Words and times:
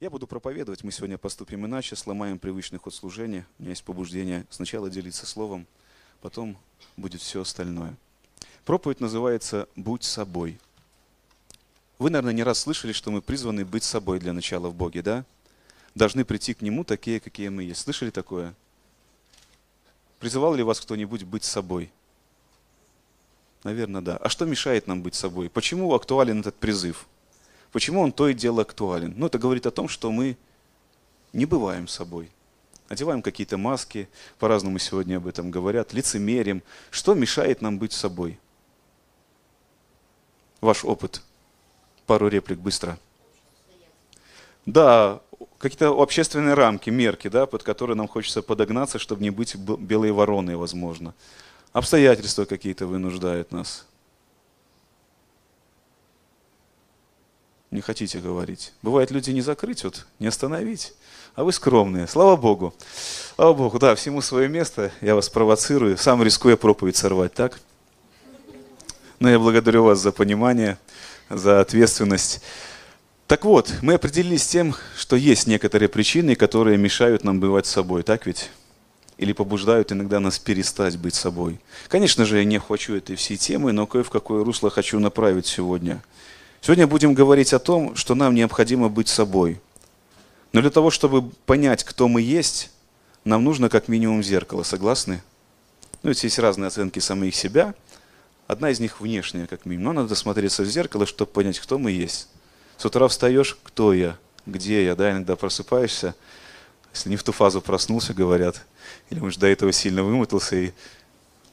Я 0.00 0.08
буду 0.08 0.26
проповедовать, 0.26 0.82
мы 0.82 0.92
сегодня 0.92 1.18
поступим 1.18 1.66
иначе, 1.66 1.94
сломаем 1.94 2.38
привычный 2.38 2.78
ход 2.78 2.94
служения. 2.94 3.46
У 3.58 3.62
меня 3.64 3.72
есть 3.72 3.84
побуждение 3.84 4.46
сначала 4.48 4.88
делиться 4.88 5.26
словом, 5.26 5.66
потом 6.22 6.56
будет 6.96 7.20
все 7.20 7.42
остальное. 7.42 7.94
Проповедь 8.64 9.00
называется 9.00 9.68
«Будь 9.76 10.02
собой». 10.02 10.58
Вы, 11.98 12.08
наверное, 12.08 12.32
не 12.32 12.42
раз 12.42 12.60
слышали, 12.60 12.92
что 12.92 13.10
мы 13.10 13.20
призваны 13.20 13.66
быть 13.66 13.84
собой 13.84 14.20
для 14.20 14.32
начала 14.32 14.70
в 14.70 14.74
Боге, 14.74 15.02
да? 15.02 15.26
Должны 15.94 16.24
прийти 16.24 16.54
к 16.54 16.62
Нему 16.62 16.82
такие, 16.82 17.20
какие 17.20 17.50
мы 17.50 17.64
есть. 17.64 17.82
Слышали 17.82 18.08
такое? 18.08 18.54
Призывал 20.18 20.54
ли 20.54 20.62
вас 20.62 20.80
кто-нибудь 20.80 21.24
быть 21.24 21.44
собой? 21.44 21.92
Наверное, 23.64 24.00
да. 24.00 24.16
А 24.16 24.30
что 24.30 24.46
мешает 24.46 24.86
нам 24.86 25.02
быть 25.02 25.14
собой? 25.14 25.50
Почему 25.50 25.92
актуален 25.92 26.40
этот 26.40 26.54
призыв? 26.54 27.06
Почему 27.72 28.00
он 28.00 28.12
то 28.12 28.28
и 28.28 28.34
дело 28.34 28.62
актуален? 28.62 29.14
Ну, 29.16 29.26
это 29.26 29.38
говорит 29.38 29.66
о 29.66 29.70
том, 29.70 29.88
что 29.88 30.10
мы 30.10 30.36
не 31.32 31.46
бываем 31.46 31.86
собой. 31.88 32.30
Одеваем 32.88 33.22
какие-то 33.22 33.56
маски, 33.56 34.08
по-разному 34.40 34.80
сегодня 34.80 35.18
об 35.18 35.28
этом 35.28 35.52
говорят, 35.52 35.92
лицемерим. 35.92 36.62
Что 36.90 37.14
мешает 37.14 37.62
нам 37.62 37.78
быть 37.78 37.92
собой? 37.92 38.38
Ваш 40.60 40.84
опыт. 40.84 41.22
Пару 42.06 42.26
реплик 42.26 42.58
быстро. 42.58 42.98
Да, 44.66 45.20
какие-то 45.58 45.90
общественные 45.90 46.54
рамки, 46.54 46.90
мерки, 46.90 47.28
да, 47.28 47.46
под 47.46 47.62
которые 47.62 47.96
нам 47.96 48.08
хочется 48.08 48.42
подогнаться, 48.42 48.98
чтобы 48.98 49.22
не 49.22 49.30
быть 49.30 49.54
белой 49.54 50.10
вороной, 50.10 50.56
возможно. 50.56 51.14
Обстоятельства 51.72 52.44
какие-то 52.44 52.86
вынуждают 52.86 53.52
нас. 53.52 53.86
Не 57.70 57.82
хотите 57.82 58.18
говорить. 58.18 58.72
Бывает, 58.82 59.12
люди 59.12 59.30
не 59.30 59.42
закрыть, 59.42 59.84
вот, 59.84 60.04
не 60.18 60.26
остановить. 60.26 60.92
А 61.36 61.44
вы 61.44 61.52
скромные. 61.52 62.08
Слава 62.08 62.34
Богу. 62.34 62.74
Слава 63.36 63.54
Богу, 63.54 63.78
да, 63.78 63.94
всему 63.94 64.20
свое 64.22 64.48
место. 64.48 64.90
Я 65.00 65.14
вас 65.14 65.28
провоцирую. 65.28 65.96
Сам 65.96 66.20
рискуя 66.24 66.56
проповедь 66.56 66.96
сорвать, 66.96 67.32
так? 67.32 67.60
Но 69.20 69.30
я 69.30 69.38
благодарю 69.38 69.84
вас 69.84 70.00
за 70.00 70.10
понимание, 70.10 70.78
за 71.28 71.60
ответственность. 71.60 72.42
Так 73.28 73.44
вот, 73.44 73.72
мы 73.82 73.94
определились 73.94 74.42
с 74.42 74.48
тем, 74.48 74.74
что 74.96 75.14
есть 75.14 75.46
некоторые 75.46 75.88
причины, 75.88 76.34
которые 76.34 76.76
мешают 76.76 77.22
нам 77.22 77.38
бывать 77.38 77.66
собой, 77.66 78.02
так 78.02 78.26
ведь? 78.26 78.50
Или 79.16 79.32
побуждают 79.32 79.92
иногда 79.92 80.18
нас 80.18 80.40
перестать 80.40 80.96
быть 80.96 81.14
собой. 81.14 81.60
Конечно 81.86 82.24
же, 82.24 82.38
я 82.38 82.44
не 82.44 82.58
хочу 82.58 82.96
этой 82.96 83.14
всей 83.14 83.36
темы, 83.36 83.70
но 83.70 83.86
кое 83.86 84.02
в 84.02 84.10
какое 84.10 84.42
русло 84.42 84.70
хочу 84.70 84.98
направить 84.98 85.46
сегодня– 85.46 86.02
Сегодня 86.60 86.86
будем 86.86 87.14
говорить 87.14 87.54
о 87.54 87.58
том, 87.58 87.96
что 87.96 88.14
нам 88.14 88.34
необходимо 88.34 88.88
быть 88.90 89.08
собой. 89.08 89.60
Но 90.52 90.60
для 90.60 90.70
того, 90.70 90.90
чтобы 90.90 91.22
понять, 91.46 91.84
кто 91.84 92.06
мы 92.06 92.20
есть, 92.20 92.70
нам 93.24 93.44
нужно 93.44 93.68
как 93.68 93.88
минимум 93.88 94.22
зеркало. 94.22 94.62
Согласны? 94.62 95.22
Ну, 96.02 96.10
ведь 96.10 96.22
есть 96.22 96.38
разные 96.38 96.68
оценки 96.68 96.98
самих 96.98 97.34
себя. 97.34 97.74
Одна 98.46 98.70
из 98.70 98.80
них 98.80 99.00
внешняя, 99.00 99.46
как 99.46 99.64
минимум. 99.64 99.94
Но 99.94 100.02
надо 100.02 100.14
смотреться 100.14 100.62
в 100.62 100.66
зеркало, 100.66 101.06
чтобы 101.06 101.30
понять, 101.30 101.58
кто 101.58 101.78
мы 101.78 101.92
есть. 101.92 102.28
С 102.76 102.84
утра 102.84 103.08
встаешь, 103.08 103.56
кто 103.62 103.94
я, 103.94 104.18
где 104.44 104.84
я, 104.84 104.94
да, 104.94 105.12
иногда 105.12 105.36
просыпаешься. 105.36 106.14
Если 106.92 107.08
не 107.08 107.16
в 107.16 107.22
ту 107.22 107.32
фазу 107.32 107.62
проснулся, 107.62 108.12
говорят, 108.12 108.60
или, 109.10 109.20
может, 109.20 109.38
до 109.38 109.46
этого 109.46 109.72
сильно 109.72 110.02
вымотался, 110.02 110.56
и 110.56 110.72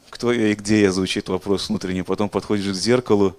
кто 0.10 0.34
я 0.34 0.48
и 0.48 0.56
где 0.56 0.82
я, 0.82 0.92
звучит 0.92 1.30
вопрос 1.30 1.70
внутренний. 1.70 2.02
Потом 2.02 2.28
подходишь 2.28 2.72
к 2.72 2.76
зеркалу, 2.76 3.38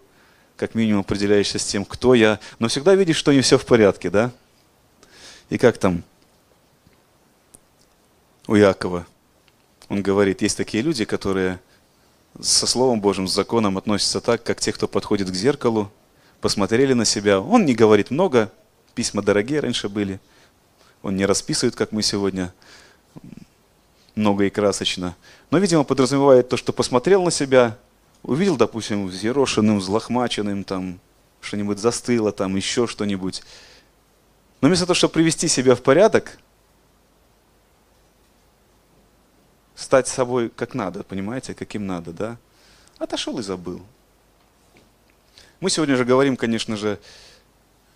как 0.58 0.74
минимум 0.74 1.00
определяешься 1.00 1.58
с 1.58 1.64
тем, 1.64 1.84
кто 1.84 2.14
я, 2.14 2.40
но 2.58 2.66
всегда 2.66 2.94
видишь, 2.96 3.16
что 3.16 3.32
не 3.32 3.40
все 3.40 3.56
в 3.56 3.64
порядке, 3.64 4.10
да? 4.10 4.32
И 5.50 5.56
как 5.56 5.78
там 5.78 6.02
у 8.48 8.56
Якова? 8.56 9.06
Он 9.88 10.02
говорит, 10.02 10.42
есть 10.42 10.56
такие 10.56 10.82
люди, 10.82 11.04
которые 11.04 11.60
со 12.40 12.66
Словом 12.66 13.00
Божьим, 13.00 13.28
с 13.28 13.32
законом 13.32 13.78
относятся 13.78 14.20
так, 14.20 14.42
как 14.42 14.60
те, 14.60 14.72
кто 14.72 14.88
подходит 14.88 15.30
к 15.30 15.34
зеркалу, 15.34 15.90
посмотрели 16.40 16.92
на 16.92 17.04
себя. 17.04 17.40
Он 17.40 17.64
не 17.64 17.74
говорит 17.74 18.10
много, 18.10 18.50
письма 18.94 19.22
дорогие 19.22 19.60
раньше 19.60 19.88
были. 19.88 20.20
Он 21.02 21.16
не 21.16 21.24
расписывает, 21.24 21.76
как 21.76 21.92
мы 21.92 22.02
сегодня, 22.02 22.52
много 24.16 24.44
и 24.44 24.50
красочно. 24.50 25.16
Но, 25.52 25.58
видимо, 25.58 25.84
подразумевает 25.84 26.48
то, 26.48 26.56
что 26.56 26.72
посмотрел 26.72 27.22
на 27.22 27.30
себя, 27.30 27.78
увидел, 28.22 28.56
допустим, 28.56 29.06
взъерошенным, 29.06 29.78
взлохмаченным, 29.78 30.64
там, 30.64 31.00
что-нибудь 31.40 31.78
застыло, 31.78 32.32
там, 32.32 32.56
еще 32.56 32.86
что-нибудь. 32.86 33.42
Но 34.60 34.68
вместо 34.68 34.86
того, 34.86 34.94
чтобы 34.94 35.14
привести 35.14 35.48
себя 35.48 35.74
в 35.74 35.82
порядок, 35.82 36.38
стать 39.74 40.08
собой 40.08 40.50
как 40.50 40.74
надо, 40.74 41.04
понимаете, 41.04 41.54
каким 41.54 41.86
надо, 41.86 42.12
да, 42.12 42.36
отошел 42.98 43.38
и 43.38 43.42
забыл. 43.42 43.80
Мы 45.60 45.70
сегодня 45.70 45.96
же 45.96 46.04
говорим, 46.04 46.36
конечно 46.36 46.76
же, 46.76 46.98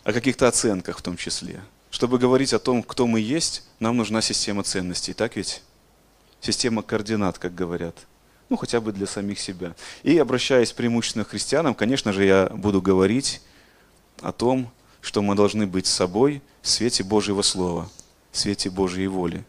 о 0.04 0.12
каких-то 0.12 0.48
оценках 0.48 0.98
в 0.98 1.02
том 1.02 1.16
числе. 1.16 1.62
Чтобы 1.90 2.18
говорить 2.18 2.54
о 2.54 2.58
том, 2.58 2.82
кто 2.82 3.06
мы 3.06 3.20
есть, 3.20 3.68
нам 3.78 3.96
нужна 3.96 4.22
система 4.22 4.62
ценностей, 4.62 5.12
так 5.12 5.36
ведь? 5.36 5.62
Система 6.40 6.82
координат, 6.82 7.38
как 7.38 7.54
говорят– 7.54 7.94
ну, 8.52 8.58
хотя 8.58 8.82
бы 8.82 8.92
для 8.92 9.06
самих 9.06 9.40
себя. 9.40 9.74
И 10.02 10.18
обращаясь 10.18 10.72
преимущественно 10.72 11.24
к 11.24 11.30
христианам, 11.30 11.74
конечно 11.74 12.12
же, 12.12 12.22
я 12.26 12.50
буду 12.52 12.82
говорить 12.82 13.40
о 14.20 14.30
том, 14.30 14.70
что 15.00 15.22
мы 15.22 15.34
должны 15.34 15.66
быть 15.66 15.86
собой 15.86 16.42
в 16.60 16.68
свете 16.68 17.02
Божьего 17.02 17.40
Слова, 17.40 17.88
в 18.30 18.36
свете 18.36 18.68
Божьей 18.68 19.06
воли. 19.06 19.42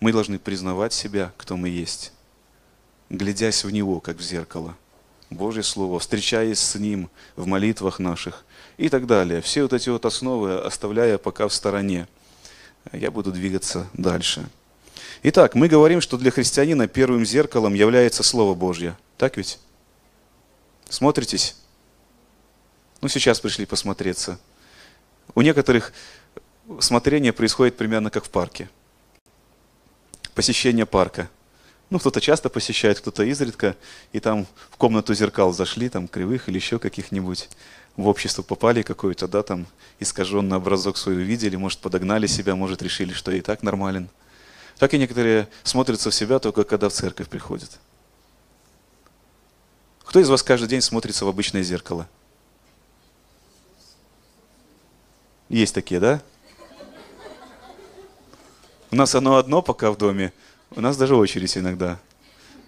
Мы 0.00 0.12
должны 0.12 0.38
признавать 0.38 0.92
себя, 0.92 1.32
кто 1.38 1.56
мы 1.56 1.70
есть, 1.70 2.12
глядясь 3.08 3.64
в 3.64 3.70
Него, 3.70 4.00
как 4.00 4.18
в 4.18 4.22
зеркало. 4.22 4.76
Божье 5.30 5.62
Слово, 5.62 5.98
встречаясь 5.98 6.58
с 6.58 6.74
Ним 6.74 7.08
в 7.36 7.46
молитвах 7.46 8.00
наших 8.00 8.44
и 8.76 8.90
так 8.90 9.06
далее. 9.06 9.40
Все 9.40 9.62
вот 9.62 9.72
эти 9.72 9.88
вот 9.88 10.04
основы 10.04 10.58
оставляя 10.58 11.16
пока 11.16 11.48
в 11.48 11.54
стороне. 11.54 12.06
Я 12.92 13.10
буду 13.10 13.32
двигаться 13.32 13.86
дальше. 13.94 14.46
Итак, 15.22 15.54
мы 15.54 15.68
говорим, 15.68 16.00
что 16.00 16.18
для 16.18 16.30
христианина 16.30 16.88
первым 16.88 17.24
зеркалом 17.24 17.74
является 17.74 18.22
Слово 18.22 18.54
Божье. 18.54 18.96
Так 19.16 19.36
ведь? 19.36 19.58
Смотритесь? 20.88 21.56
Ну, 23.00 23.08
сейчас 23.08 23.40
пришли 23.40 23.66
посмотреться. 23.66 24.38
У 25.34 25.42
некоторых 25.42 25.92
смотрение 26.80 27.32
происходит 27.32 27.76
примерно 27.76 28.10
как 28.10 28.24
в 28.24 28.30
парке. 28.30 28.68
Посещение 30.34 30.86
парка. 30.86 31.28
Ну, 31.88 31.98
кто-то 31.98 32.20
часто 32.20 32.48
посещает, 32.48 32.98
кто-то 33.00 33.22
изредка, 33.22 33.76
и 34.12 34.18
там 34.18 34.46
в 34.70 34.76
комнату 34.76 35.14
зеркал 35.14 35.52
зашли, 35.52 35.88
там 35.88 36.08
кривых 36.08 36.48
или 36.48 36.56
еще 36.56 36.80
каких-нибудь, 36.80 37.48
в 37.96 38.08
общество 38.08 38.42
попали 38.42 38.82
какой-то, 38.82 39.28
да, 39.28 39.44
там 39.44 39.66
искаженный 40.00 40.56
образок 40.56 40.96
свой 40.96 41.14
увидели, 41.14 41.54
может, 41.54 41.78
подогнали 41.78 42.26
себя, 42.26 42.56
может, 42.56 42.82
решили, 42.82 43.12
что 43.12 43.30
и 43.30 43.40
так 43.40 43.62
нормален. 43.62 44.08
Так 44.78 44.92
и 44.92 44.98
некоторые 44.98 45.48
смотрятся 45.62 46.10
в 46.10 46.14
себя 46.14 46.38
только 46.38 46.64
когда 46.64 46.88
в 46.88 46.92
церковь 46.92 47.28
приходят. 47.28 47.78
Кто 50.04 50.20
из 50.20 50.28
вас 50.28 50.42
каждый 50.42 50.68
день 50.68 50.82
смотрится 50.82 51.24
в 51.24 51.28
обычное 51.28 51.62
зеркало? 51.62 52.08
Есть 55.48 55.74
такие, 55.74 56.00
да? 56.00 56.22
У 58.90 58.96
нас 58.96 59.14
оно 59.14 59.36
одно 59.36 59.62
пока 59.62 59.90
в 59.90 59.96
доме, 59.96 60.32
у 60.70 60.80
нас 60.80 60.96
даже 60.96 61.16
очередь 61.16 61.56
иногда. 61.56 61.98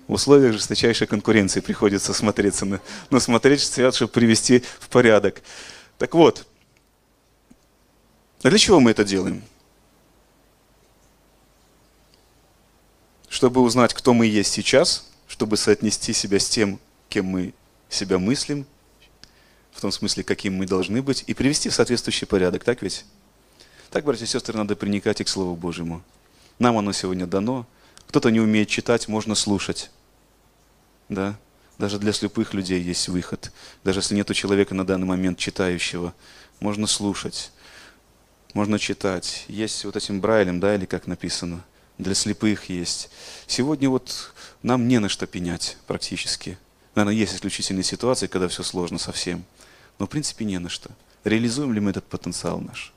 В 0.08 0.14
условиях 0.14 0.54
жесточайшей 0.54 1.06
конкуренции 1.06 1.60
приходится 1.60 2.14
смотреться 2.14 2.64
на, 2.64 2.80
но 3.10 3.20
смотреть 3.20 3.60
свят, 3.60 3.94
чтобы 3.94 4.10
привести 4.10 4.64
в 4.80 4.88
порядок. 4.88 5.42
Так 5.98 6.14
вот, 6.14 6.46
а 8.42 8.48
для 8.48 8.58
чего 8.58 8.80
мы 8.80 8.92
это 8.92 9.04
делаем? 9.04 9.42
Чтобы 13.28 13.60
узнать, 13.60 13.94
кто 13.94 14.14
мы 14.14 14.26
есть 14.26 14.52
сейчас, 14.52 15.06
чтобы 15.26 15.56
соотнести 15.56 16.12
себя 16.12 16.38
с 16.38 16.48
тем, 16.48 16.80
кем 17.08 17.26
мы 17.26 17.52
себя 17.88 18.18
мыслим, 18.18 18.66
в 19.72 19.80
том 19.80 19.92
смысле, 19.92 20.24
каким 20.24 20.56
мы 20.56 20.66
должны 20.66 21.02
быть, 21.02 21.24
и 21.26 21.34
привести 21.34 21.68
в 21.68 21.74
соответствующий 21.74 22.26
порядок, 22.26 22.64
так 22.64 22.82
ведь? 22.82 23.04
Так, 23.90 24.04
братья 24.04 24.24
и 24.24 24.28
сестры, 24.28 24.56
надо 24.56 24.76
приникать 24.76 25.20
и 25.20 25.24
к 25.24 25.28
Слову 25.28 25.54
Божьему. 25.56 26.02
Нам 26.58 26.76
оно 26.76 26.92
сегодня 26.92 27.26
дано. 27.26 27.66
Кто-то 28.08 28.30
не 28.30 28.40
умеет 28.40 28.68
читать, 28.68 29.08
можно 29.08 29.34
слушать. 29.34 29.90
Да? 31.08 31.38
Даже 31.78 31.98
для 31.98 32.12
слепых 32.12 32.54
людей 32.54 32.82
есть 32.82 33.08
выход. 33.08 33.52
Даже 33.84 34.00
если 34.00 34.14
нет 34.14 34.34
человека 34.34 34.74
на 34.74 34.84
данный 34.84 35.06
момент 35.06 35.38
читающего, 35.38 36.12
можно 36.60 36.86
слушать, 36.86 37.52
можно 38.52 38.78
читать. 38.78 39.44
Есть 39.48 39.84
вот 39.84 39.94
этим 39.94 40.20
Брайлем, 40.20 40.58
да, 40.60 40.74
или 40.74 40.86
как 40.86 41.06
написано– 41.06 41.64
для 41.98 42.14
слепых 42.14 42.68
есть. 42.68 43.10
Сегодня 43.46 43.90
вот 43.90 44.32
нам 44.62 44.88
не 44.88 44.98
на 44.98 45.08
что 45.08 45.26
пенять 45.26 45.76
практически. 45.86 46.58
Наверное, 46.94 47.14
есть 47.14 47.34
исключительные 47.34 47.84
ситуации, 47.84 48.26
когда 48.26 48.48
все 48.48 48.62
сложно 48.62 48.98
совсем. 48.98 49.44
Но 49.98 50.06
в 50.06 50.08
принципе 50.08 50.44
не 50.44 50.58
на 50.58 50.68
что. 50.68 50.90
Реализуем 51.24 51.72
ли 51.72 51.80
мы 51.80 51.90
этот 51.90 52.04
потенциал 52.04 52.60
наш? 52.60 52.92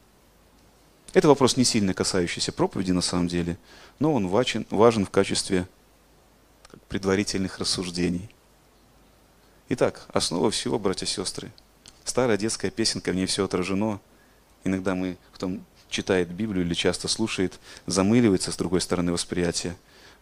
Это 1.13 1.27
вопрос 1.27 1.57
не 1.57 1.65
сильно 1.65 1.93
касающийся 1.93 2.51
проповеди 2.51 2.91
на 2.91 3.01
самом 3.01 3.27
деле, 3.27 3.57
но 3.99 4.13
он 4.13 4.27
важен, 4.27 4.65
важен 4.69 5.05
в 5.05 5.09
качестве 5.09 5.67
предварительных 6.87 7.59
рассуждений. 7.59 8.29
Итак, 9.69 10.05
основа 10.13 10.51
всего, 10.51 10.79
братья 10.79 11.05
и 11.05 11.09
сестры. 11.09 11.51
Старая 12.05 12.37
детская 12.37 12.71
песенка, 12.71 13.11
в 13.11 13.15
ней 13.15 13.25
все 13.25 13.43
отражено. 13.43 13.99
Иногда 14.63 14.95
мы, 14.95 15.17
кто 15.33 15.51
читает 15.91 16.29
Библию 16.29 16.65
или 16.65 16.73
часто 16.73 17.07
слушает, 17.07 17.59
замыливается 17.85 18.51
с 18.51 18.57
другой 18.57 18.81
стороны 18.81 19.11
восприятия. 19.11 19.75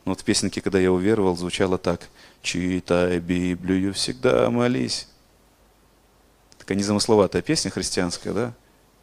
Но 0.03 0.11
вот 0.11 0.21
в 0.21 0.23
песенке, 0.23 0.61
когда 0.61 0.79
я 0.79 0.91
уверовал, 0.91 1.37
звучало 1.37 1.77
так. 1.77 2.09
«Читай 2.41 3.19
Библию, 3.19 3.93
всегда 3.93 4.49
молись». 4.49 5.07
Такая 6.57 6.77
незамысловатая 6.77 7.41
песня 7.41 7.71
христианская, 7.71 8.33
да? 8.33 8.53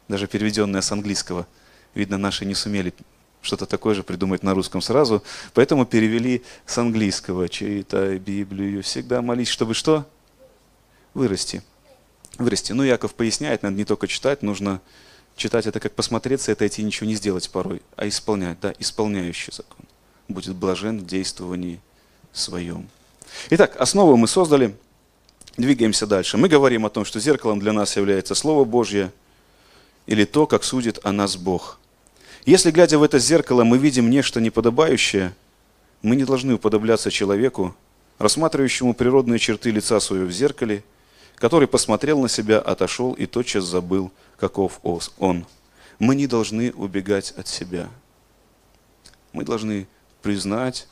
Даже 0.07 0.27
переведенная 0.27 0.81
с 0.81 0.91
английского. 0.91 1.47
Видно, 1.95 2.17
наши 2.17 2.45
не 2.45 2.55
сумели 2.55 2.93
что-то 3.41 3.65
такое 3.65 3.95
же 3.95 4.03
придумать 4.03 4.43
на 4.43 4.53
русском 4.53 4.81
сразу, 4.81 5.23
поэтому 5.53 5.85
перевели 5.85 6.43
с 6.65 6.77
английского. 6.77 7.47
Читай 7.47 8.17
Библию, 8.17 8.83
всегда 8.83 9.21
молись, 9.21 9.47
чтобы 9.47 9.73
что? 9.73 10.05
Вырасти. 11.13 11.63
Вырасти. 12.37 12.73
Ну, 12.73 12.83
Яков 12.83 13.13
поясняет, 13.15 13.63
надо 13.63 13.75
не 13.75 13.85
только 13.85 14.07
читать, 14.07 14.43
нужно 14.43 14.81
читать 15.37 15.65
это 15.67 15.79
как 15.79 15.93
посмотреться, 15.93 16.51
это 16.51 16.67
идти 16.67 16.83
ничего 16.83 17.07
не 17.07 17.15
сделать 17.15 17.49
порой, 17.49 17.81
а 17.95 18.07
исполнять, 18.07 18.59
да, 18.59 18.73
исполняющий 18.79 19.51
закон. 19.51 19.85
Будет 20.27 20.55
блажен 20.55 20.99
в 20.99 21.05
действовании 21.05 21.79
своем. 22.33 22.89
Итак, 23.49 23.75
основу 23.79 24.17
мы 24.17 24.27
создали, 24.27 24.75
двигаемся 25.55 26.05
дальше. 26.05 26.37
Мы 26.37 26.49
говорим 26.49 26.85
о 26.85 26.89
том, 26.89 27.05
что 27.05 27.19
зеркалом 27.19 27.59
для 27.59 27.71
нас 27.71 27.95
является 27.95 28.35
Слово 28.35 28.65
Божье 28.65 29.11
или 30.05 30.25
то, 30.25 30.47
как 30.47 30.63
судит 30.63 30.99
о 31.03 31.11
нас 31.11 31.37
Бог– 31.37 31.79
если, 32.47 32.71
глядя 32.71 32.97
в 32.97 33.03
это 33.03 33.19
зеркало, 33.19 33.65
мы 33.65 33.77
видим 33.77 34.09
нечто 34.09 34.39
неподобающее, 34.39 35.35
мы 36.01 36.15
не 36.15 36.23
должны 36.23 36.53
уподобляться 36.53 37.11
человеку, 37.11 37.75
рассматривающему 38.19 38.93
природные 38.93 39.37
черты 39.37 39.69
лица 39.69 39.99
своего 39.99 40.27
в 40.27 40.31
зеркале, 40.31 40.85
который 41.37 41.67
посмотрел 41.67 42.21
на 42.21 42.29
себя, 42.29 42.59
отошел 42.59 43.13
и 43.13 43.25
тотчас 43.25 43.63
забыл, 43.63 44.11
каков 44.37 44.79
он. 44.83 45.45
Мы 45.99 46.15
не 46.15 46.27
должны 46.27 46.71
убегать 46.73 47.31
от 47.31 47.47
себя. 47.47 47.89
Мы 49.33 49.43
должны 49.43 49.87
признать 50.21 50.87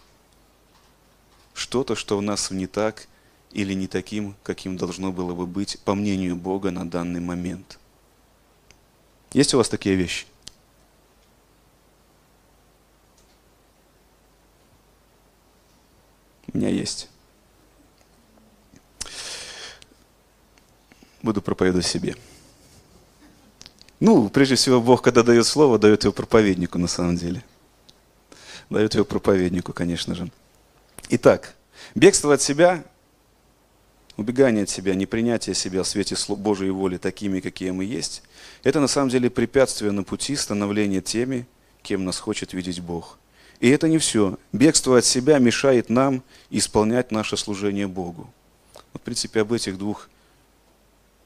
что-то, 1.53 1.95
что 1.95 2.17
в 2.17 2.21
нас 2.21 2.51
не 2.51 2.67
так 2.67 3.07
или 3.51 3.73
не 3.73 3.87
таким, 3.87 4.35
каким 4.43 4.77
должно 4.77 5.11
было 5.11 5.33
бы 5.33 5.45
быть, 5.45 5.79
по 5.85 5.95
мнению 5.95 6.35
Бога 6.35 6.71
на 6.71 6.89
данный 6.89 7.21
момент. 7.21 7.79
Есть 9.33 9.53
у 9.53 9.57
вас 9.57 9.69
такие 9.69 9.95
вещи? 9.95 10.25
у 16.55 16.57
меня 16.57 16.69
есть. 16.69 17.09
Буду 21.25 21.41
проповедовать 21.41 21.87
себе. 21.87 22.15
Ну, 23.99 24.29
прежде 24.29 24.53
всего, 24.53 24.79
Бог, 24.79 25.01
когда 25.01 25.23
дает 25.23 25.47
слово, 25.47 25.79
дает 25.79 26.03
его 26.03 26.13
проповеднику 26.13 26.77
на 26.77 26.85
самом 26.85 27.15
деле. 27.15 27.43
Дает 28.69 28.93
его 28.93 29.05
проповеднику, 29.05 29.73
конечно 29.73 30.13
же. 30.13 30.29
Итак, 31.09 31.55
бегство 31.95 32.35
от 32.35 32.43
себя, 32.43 32.83
убегание 34.17 34.65
от 34.65 34.69
себя, 34.69 34.93
непринятие 34.93 35.55
себя 35.55 35.81
в 35.81 35.87
свете 35.87 36.15
Божьей 36.29 36.69
воли 36.69 36.97
такими, 36.97 37.39
какие 37.39 37.71
мы 37.71 37.85
есть, 37.85 38.21
это 38.61 38.79
на 38.79 38.87
самом 38.87 39.09
деле 39.09 39.31
препятствие 39.31 39.91
на 39.91 40.03
пути 40.03 40.35
становления 40.35 41.01
теми, 41.01 41.47
кем 41.81 42.05
нас 42.05 42.19
хочет 42.19 42.53
видеть 42.53 42.81
Бог– 42.81 43.17
и 43.61 43.69
это 43.69 43.87
не 43.87 43.99
все. 43.99 44.37
Бегство 44.51 44.97
от 44.97 45.05
себя 45.05 45.39
мешает 45.39 45.89
нам 45.89 46.23
исполнять 46.49 47.11
наше 47.11 47.37
служение 47.37 47.87
Богу. 47.87 48.29
Вот, 48.91 49.01
в 49.01 49.05
принципе, 49.05 49.39
об 49.39 49.53
этих 49.53 49.77
двух 49.77 50.09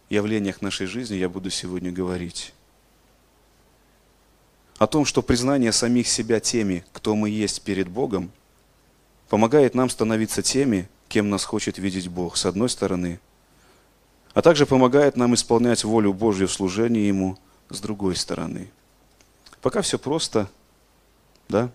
явлениях 0.09 0.61
нашей 0.61 0.87
жизни 0.87 1.15
я 1.15 1.29
буду 1.29 1.49
сегодня 1.49 1.91
говорить. 1.91 2.53
О 4.77 4.87
том, 4.87 5.05
что 5.05 5.21
признание 5.21 5.71
самих 5.71 6.07
себя 6.07 6.39
теми, 6.39 6.85
кто 6.93 7.15
мы 7.15 7.29
есть 7.29 7.61
перед 7.61 7.89
Богом, 7.89 8.31
помогает 9.27 9.75
нам 9.75 9.89
становиться 9.89 10.41
теми, 10.41 10.89
кем 11.07 11.29
нас 11.29 11.43
хочет 11.43 11.77
видеть 11.77 12.07
Бог, 12.07 12.37
с 12.37 12.45
одной 12.45 12.69
стороны, 12.69 13.19
а 14.33 14.41
также 14.41 14.65
помогает 14.65 15.17
нам 15.17 15.33
исполнять 15.33 15.83
волю 15.83 16.13
Божью 16.13 16.47
в 16.47 16.53
служении 16.53 17.07
Ему, 17.07 17.37
с 17.69 17.81
другой 17.81 18.15
стороны. 18.15 18.71
Пока 19.61 19.81
все 19.81 19.99
просто, 19.99 20.49
да? 21.49 21.69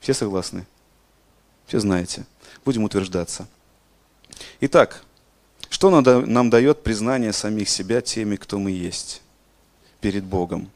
Все 0.00 0.14
согласны? 0.14 0.66
Все 1.66 1.78
знаете. 1.78 2.26
Будем 2.64 2.84
утверждаться. 2.84 3.46
Итак, 4.60 5.04
что 5.70 5.88
нам 6.02 6.50
дает 6.50 6.82
признание 6.82 7.32
самих 7.32 7.70
себя 7.70 8.02
теми, 8.02 8.36
кто 8.36 8.58
мы 8.58 8.70
есть 8.70 9.22
перед 10.02 10.24
Богом? 10.24 10.70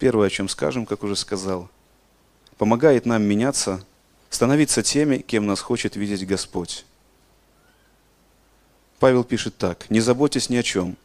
Первое, 0.00 0.26
о 0.26 0.30
чем 0.30 0.48
скажем, 0.48 0.86
как 0.86 1.04
уже 1.04 1.14
сказал, 1.14 1.70
помогает 2.58 3.06
нам 3.06 3.22
меняться, 3.22 3.84
становиться 4.30 4.82
теми, 4.82 5.18
кем 5.18 5.46
нас 5.46 5.60
хочет 5.60 5.94
видеть 5.94 6.26
Господь. 6.26 6.84
Павел 8.98 9.22
пишет 9.22 9.56
так, 9.56 9.88
«Не 9.90 10.00
заботьтесь 10.00 10.50
ни 10.50 10.56
о 10.56 10.62
чем, 10.62 10.96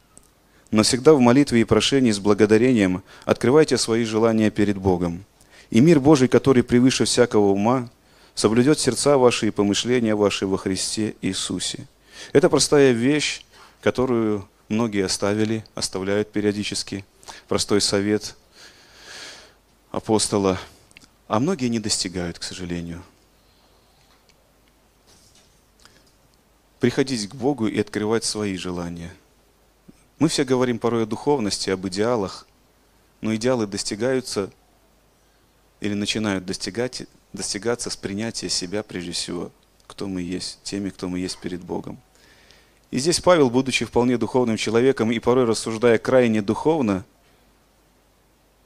но 0.70 0.82
всегда 0.82 1.14
в 1.14 1.20
молитве 1.20 1.60
и 1.60 1.64
прошении 1.64 2.12
с 2.12 2.18
благодарением 2.18 3.02
открывайте 3.24 3.76
свои 3.76 4.04
желания 4.04 4.50
перед 4.50 4.78
Богом. 4.78 5.24
И 5.70 5.80
мир 5.80 6.00
Божий, 6.00 6.28
который 6.28 6.62
превыше 6.62 7.04
всякого 7.04 7.50
ума, 7.50 7.88
соблюдет 8.34 8.78
сердца 8.78 9.18
ваши 9.18 9.48
и 9.48 9.50
помышления 9.50 10.16
ваши 10.16 10.46
во 10.46 10.56
Христе 10.56 11.14
Иисусе. 11.20 11.86
Это 12.32 12.48
простая 12.48 12.92
вещь, 12.92 13.44
которую 13.80 14.48
многие 14.68 15.04
оставили, 15.04 15.64
оставляют 15.74 16.32
периодически. 16.32 17.04
Простой 17.48 17.80
совет 17.80 18.36
апостола. 19.90 20.58
А 21.28 21.38
многие 21.40 21.68
не 21.68 21.78
достигают, 21.78 22.38
к 22.38 22.42
сожалению. 22.42 23.02
Приходить 26.80 27.28
к 27.28 27.34
Богу 27.34 27.66
и 27.66 27.78
открывать 27.78 28.24
свои 28.24 28.56
желания. 28.56 29.12
Мы 30.18 30.28
все 30.28 30.44
говорим 30.44 30.78
порой 30.78 31.04
о 31.04 31.06
духовности, 31.06 31.70
об 31.70 31.86
идеалах, 31.88 32.46
но 33.20 33.34
идеалы 33.34 33.66
достигаются 33.66 34.50
или 35.80 35.94
начинают 35.94 36.46
достигать, 36.46 37.04
достигаться 37.32 37.90
с 37.90 37.96
принятия 37.96 38.48
себя 38.48 38.82
прежде 38.82 39.12
всего, 39.12 39.50
кто 39.86 40.08
мы 40.08 40.22
есть, 40.22 40.58
теми, 40.62 40.90
кто 40.90 41.08
мы 41.08 41.18
есть 41.18 41.38
перед 41.38 41.62
Богом. 41.62 42.00
И 42.90 42.98
здесь 42.98 43.20
Павел, 43.20 43.50
будучи 43.50 43.84
вполне 43.84 44.18
духовным 44.18 44.56
человеком 44.56 45.12
и 45.12 45.18
порой 45.20 45.44
рассуждая 45.44 45.98
крайне 45.98 46.42
духовно, 46.42 47.04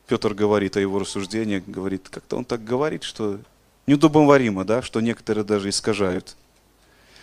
Петр 0.06 0.34
говорит 0.34 0.76
о 0.76 0.80
его 0.80 0.98
рассуждениях, 0.98 1.64
говорит, 1.66 2.08
как-то 2.08 2.36
он 2.36 2.44
так 2.44 2.64
говорит, 2.64 3.02
что 3.02 3.38
неудобоваримо, 3.86 4.64
да, 4.64 4.82
что 4.82 5.00
некоторые 5.00 5.44
даже 5.44 5.68
искажают. 5.68 6.36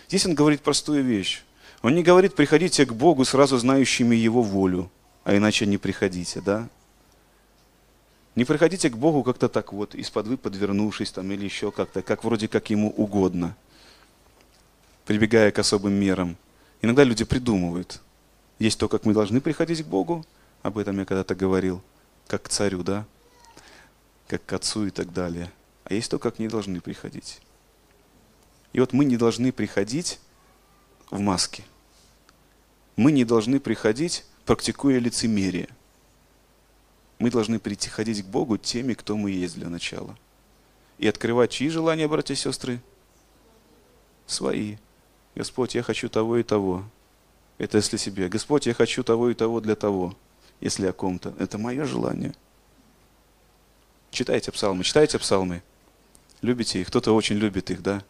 Здесь 0.08 0.26
он 0.26 0.36
говорит 0.36 0.62
простую 0.62 1.04
вещь. 1.04 1.44
Он 1.82 1.96
не 1.96 2.04
говорит, 2.04 2.36
приходите 2.36 2.86
к 2.86 2.94
Богу, 2.94 3.26
сразу 3.26 3.58
знающими 3.58 4.16
Его 4.16 4.44
волю, 4.44 4.92
а 5.24 5.36
иначе 5.36 5.66
не 5.66 5.78
приходите, 5.78 6.42
да? 6.42 6.70
Не 8.36 8.46
приходите 8.46 8.90
к 8.90 8.98
Богу 8.98 9.24
как-то 9.24 9.50
так 9.50 9.74
вот, 9.74 9.96
из-под 9.96 10.28
вы 10.28 10.38
подвернувшись 10.38 11.12
там 11.12 11.32
или 11.32 11.44
еще 11.44 11.72
как-то, 11.72 12.02
как 12.02 12.24
вроде 12.24 12.48
как 12.48 12.70
Ему 12.70 12.92
угодно, 12.92 13.56
прибегая 15.06 15.52
к 15.52 15.60
особым 15.60 15.94
мерам. 15.94 16.38
Иногда 16.82 17.04
люди 17.04 17.24
придумывают. 17.24 18.02
Есть 18.60 18.80
то, 18.80 18.88
как 18.88 19.06
мы 19.06 19.14
должны 19.14 19.42
приходить 19.42 19.84
к 19.84 19.88
Богу, 19.88 20.26
об 20.62 20.78
этом 20.78 21.00
я 21.00 21.06
когда-то 21.06 21.36
говорил, 21.36 21.82
как 22.28 22.44
к 22.44 22.50
царю, 22.50 22.84
да, 22.84 23.06
как 24.28 24.46
к 24.46 24.54
отцу 24.54 24.88
и 24.88 24.90
так 24.92 25.14
далее. 25.14 25.52
А 25.84 25.94
есть 25.94 26.12
то, 26.12 26.20
как 26.20 26.40
не 26.40 26.48
должны 26.48 26.82
приходить. 26.82 27.42
И 28.74 28.80
вот 28.80 28.94
мы 28.94 29.06
не 29.06 29.18
должны 29.18 29.52
приходить 29.52 30.20
в 31.10 31.20
маске. 31.20 31.64
Мы 32.96 33.12
не 33.12 33.26
должны 33.26 33.60
приходить, 33.60 34.26
практикуя 34.46 35.00
лицемерие– 35.00 35.70
мы 37.22 37.30
должны 37.30 37.60
прийти 37.60 37.88
ходить 37.88 38.24
к 38.24 38.26
Богу 38.28 38.58
теми, 38.58 38.96
кто 38.96 39.16
мы 39.16 39.30
есть 39.30 39.54
для 39.54 39.70
начала. 39.70 40.18
И 40.98 41.08
открывать 41.08 41.52
чьи 41.52 41.70
желания, 41.70 42.08
братья 42.08 42.34
и 42.34 42.38
сестры? 42.38 42.82
Свои. 44.26 44.78
Господь, 45.36 45.76
я 45.76 45.84
хочу 45.84 46.10
того 46.10 46.38
и 46.38 46.44
того. 46.44 46.84
Это 47.58 47.78
если 47.78 47.98
себе. 47.98 48.28
Господь, 48.28 48.66
я 48.66 48.74
хочу 48.74 49.04
того 49.04 49.30
и 49.30 49.34
того 49.34 49.62
для 49.62 49.76
того. 49.76 50.16
Если 50.60 50.86
о 50.86 50.94
ком-то. 50.94 51.34
Это 51.40 51.58
мое 51.58 51.86
желание. 51.86 52.34
Читайте 54.12 54.52
псалмы, 54.52 54.84
читайте 54.84 55.18
псалмы. 55.20 55.64
Любите 56.42 56.82
их. 56.82 56.88
Кто-то 56.88 57.16
очень 57.16 57.38
любит 57.38 57.72
их, 57.72 57.82
да? 57.82 58.04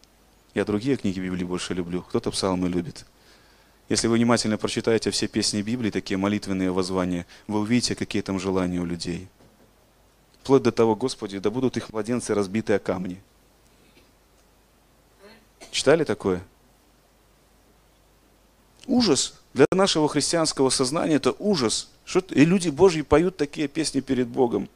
Я 0.54 0.66
другие 0.66 0.98
книги 0.98 1.20
Библии 1.20 1.44
больше 1.44 1.74
люблю. 1.74 2.02
Кто-то 2.02 2.32
псалмы 2.32 2.70
любит. 2.70 3.06
Если 3.88 4.08
вы 4.08 4.16
внимательно 4.16 4.58
прочитаете 4.58 5.12
все 5.12 5.28
песни 5.28 5.62
Библии, 5.62 5.92
такие 5.92 6.18
молитвенные 6.18 6.72
воззвания, 6.72 7.26
вы 7.48 7.60
увидите, 7.60 7.94
какие 7.94 8.22
там 8.22 8.40
желания 8.40 8.80
у 8.80 8.86
людей. 8.86 9.28
Вплоть 10.42 10.64
до 10.64 10.72
того, 10.72 10.96
Господи, 10.96 11.40
да 11.40 11.50
будут 11.50 11.78
их 11.78 11.92
младенцы 11.92 12.34
разбиты 12.34 12.74
о 12.74 12.80
камни. 12.80 13.22
Читали 15.72 16.04
такое? 16.04 16.42
Ужас. 18.88 19.36
Для 19.54 19.66
нашего 19.72 20.08
христианского 20.08 20.70
сознания 20.70 21.16
это 21.16 21.36
ужас. 21.40 21.90
Что 22.06 22.20
и 22.20 22.46
люди 22.46 22.70
Божьи 22.70 23.02
поют 23.02 23.38
такие 23.38 23.68
песни 23.68 24.00
перед 24.00 24.28
Богом. 24.28 24.70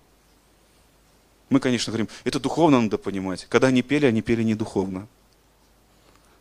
Мы, 1.50 1.60
конечно, 1.60 1.92
говорим, 1.92 2.10
это 2.24 2.40
духовно 2.40 2.82
надо 2.82 2.98
понимать. 2.98 3.46
Когда 3.50 3.68
они 3.68 3.82
пели, 3.82 4.06
они 4.06 4.22
пели 4.22 4.44
не 4.44 4.56
духовно. 4.56 5.08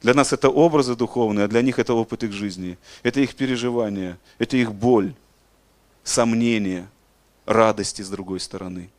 Для 0.03 0.13
нас 0.15 0.33
это 0.33 0.51
образы 0.51 0.97
духовные, 0.97 1.45
а 1.45 1.49
для 1.49 1.63
них 1.63 1.79
это 1.79 1.95
опыт 1.95 2.25
их 2.25 2.33
жизни. 2.33 2.77
Это 3.03 3.21
их 3.21 3.35
переживания, 3.35 4.19
это 4.39 4.57
их 4.57 4.73
боль, 4.73 5.15
сомнения, 6.03 6.89
радости 7.47 8.03
с 8.03 8.11
другой 8.11 8.41
стороны. 8.41 8.91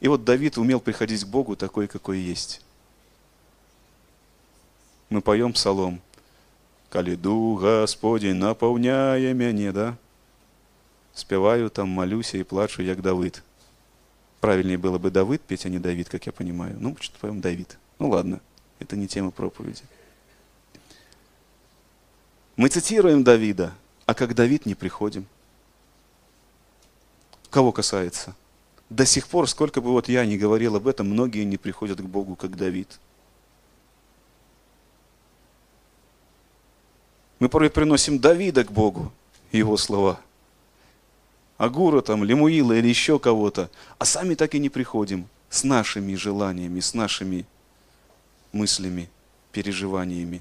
И 0.00 0.08
вот 0.08 0.24
Давид 0.24 0.56
умел 0.56 0.80
приходить 0.80 1.24
к 1.24 1.26
Богу 1.26 1.56
такой, 1.56 1.88
какой 1.88 2.20
есть. 2.20 2.62
Мы 5.10 5.20
поем 5.20 5.52
псалом. 5.52 6.00
«Калиду, 6.90 7.58
Господи, 7.60 8.28
наполняя 8.28 9.34
меня», 9.34 9.72
да? 9.72 9.96
Спеваю 11.14 11.68
там, 11.68 11.88
молюсь 11.88 12.34
и 12.34 12.42
плачу, 12.42 12.82
як 12.82 13.02
Давид. 13.02 13.42
Правильнее 14.40 14.78
было 14.78 14.98
бы 14.98 15.10
Давид 15.10 15.42
петь, 15.42 15.66
а 15.66 15.68
не 15.68 15.78
Давид, 15.78 16.08
как 16.08 16.26
я 16.26 16.32
понимаю. 16.32 16.76
Ну, 16.78 16.96
что-то 17.00 17.18
поем 17.20 17.40
Давид. 17.40 17.76
Ну 17.98 18.10
ладно, 18.10 18.40
это 18.78 18.96
не 18.96 19.08
тема 19.08 19.30
проповеди. 19.30 19.82
Мы 22.56 22.68
цитируем 22.68 23.24
Давида, 23.24 23.72
а 24.06 24.14
как 24.14 24.34
Давид 24.34 24.64
не 24.64 24.74
приходим. 24.74 25.26
Кого 27.50 27.72
касается? 27.72 28.34
До 28.90 29.04
сих 29.04 29.28
пор, 29.28 29.48
сколько 29.48 29.80
бы 29.80 29.90
вот 29.90 30.08
я 30.08 30.24
ни 30.24 30.36
говорил 30.36 30.76
об 30.76 30.86
этом, 30.86 31.08
многие 31.08 31.44
не 31.44 31.56
приходят 31.56 32.00
к 32.00 32.04
Богу, 32.04 32.36
как 32.36 32.56
Давид. 32.56 32.98
Мы 37.38 37.48
порой 37.48 37.70
приносим 37.70 38.18
Давида 38.18 38.64
к 38.64 38.72
Богу, 38.72 39.12
его 39.52 39.76
слова– 39.76 40.20
Агура 41.58 42.02
там, 42.02 42.22
Лемуила 42.22 42.72
или 42.72 42.86
еще 42.86 43.18
кого-то, 43.18 43.68
а 43.98 44.04
сами 44.04 44.34
так 44.34 44.54
и 44.54 44.60
не 44.60 44.68
приходим 44.68 45.28
с 45.50 45.64
нашими 45.64 46.14
желаниями, 46.14 46.78
с 46.78 46.94
нашими 46.94 47.44
мыслями, 48.52 49.10
переживаниями. 49.50 50.40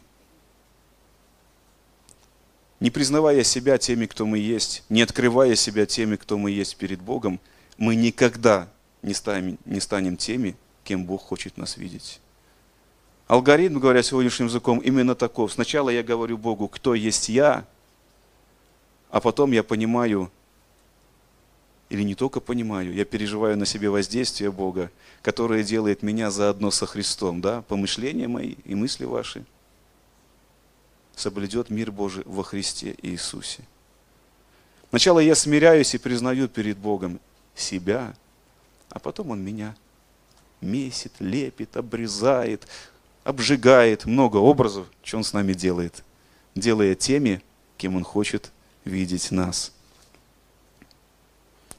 Не 2.79 2.91
признавая 2.91 3.43
себя 3.43 3.79
теми, 3.79 4.05
кто 4.05 4.27
мы 4.27 4.37
есть, 4.37 4.83
не 4.89 5.01
открывая 5.01 5.55
себя 5.55 5.87
теми, 5.87 6.17
кто 6.17 6.37
мы 6.37 6.51
есть 6.51 6.77
перед 6.77 7.01
Богом, 7.01 7.39
мы 7.79 7.95
никогда 7.95 8.69
не 9.01 9.15
станем, 9.15 9.57
не 9.65 9.79
станем 9.79 10.17
теми, 10.17 10.55
кем 10.83 11.03
Бог 11.03 11.23
хочет 11.23 11.57
нас 11.57 11.77
видеть. 11.77 12.19
Алгоритм, 13.27 13.79
говоря 13.79 14.03
сегодняшним 14.03 14.47
языком, 14.47 14.79
именно 14.79 15.13
таков. 15.13 15.51
Сначала 15.51 15.89
я 15.89 16.01
говорю 16.01 16.37
Богу, 16.37 16.69
кто 16.69 16.95
есть 16.95 17.27
я, 17.27 17.65
а 19.09 19.19
потом 19.19 19.51
я 19.51 19.63
понимаю, 19.63 20.31
или 21.89 22.03
не 22.03 22.15
только 22.15 22.39
понимаю, 22.39 22.93
я 22.93 23.03
переживаю 23.03 23.57
на 23.57 23.65
себе 23.65 23.89
воздействие 23.89 24.49
Бога, 24.51 24.91
которое 25.21 25.63
делает 25.63 26.03
меня 26.03 26.31
заодно 26.31 26.71
со 26.71 26.85
Христом, 26.85 27.41
да, 27.41 27.63
помышления 27.63 28.29
мои 28.29 28.55
и 28.63 28.75
мысли 28.75 29.03
ваши 29.03 29.43
соблюдет 31.17 31.69
мир 31.69 31.91
Божий 31.91 32.23
во 32.25 32.43
Христе 32.43 32.95
Иисусе. 33.01 33.63
Сначала 34.89 35.19
я 35.19 35.35
смиряюсь 35.35 35.93
и 35.95 35.97
признаю 35.97 36.47
перед 36.47 36.77
Богом 36.77 37.19
себя, 37.55 38.13
а 38.89 38.99
потом 38.99 39.31
Он 39.31 39.43
меня 39.43 39.75
месит, 40.61 41.13
лепит, 41.19 41.75
обрезает, 41.75 42.67
обжигает. 43.27 44.05
Много 44.05 44.37
образов, 44.37 44.87
что 45.03 45.17
Он 45.17 45.23
с 45.23 45.33
нами 45.33 45.53
делает, 45.53 46.03
делая 46.55 46.95
теми, 46.95 47.41
кем 47.77 47.95
Он 47.95 48.03
хочет 48.03 48.51
видеть 48.85 49.31
нас– 49.31 49.71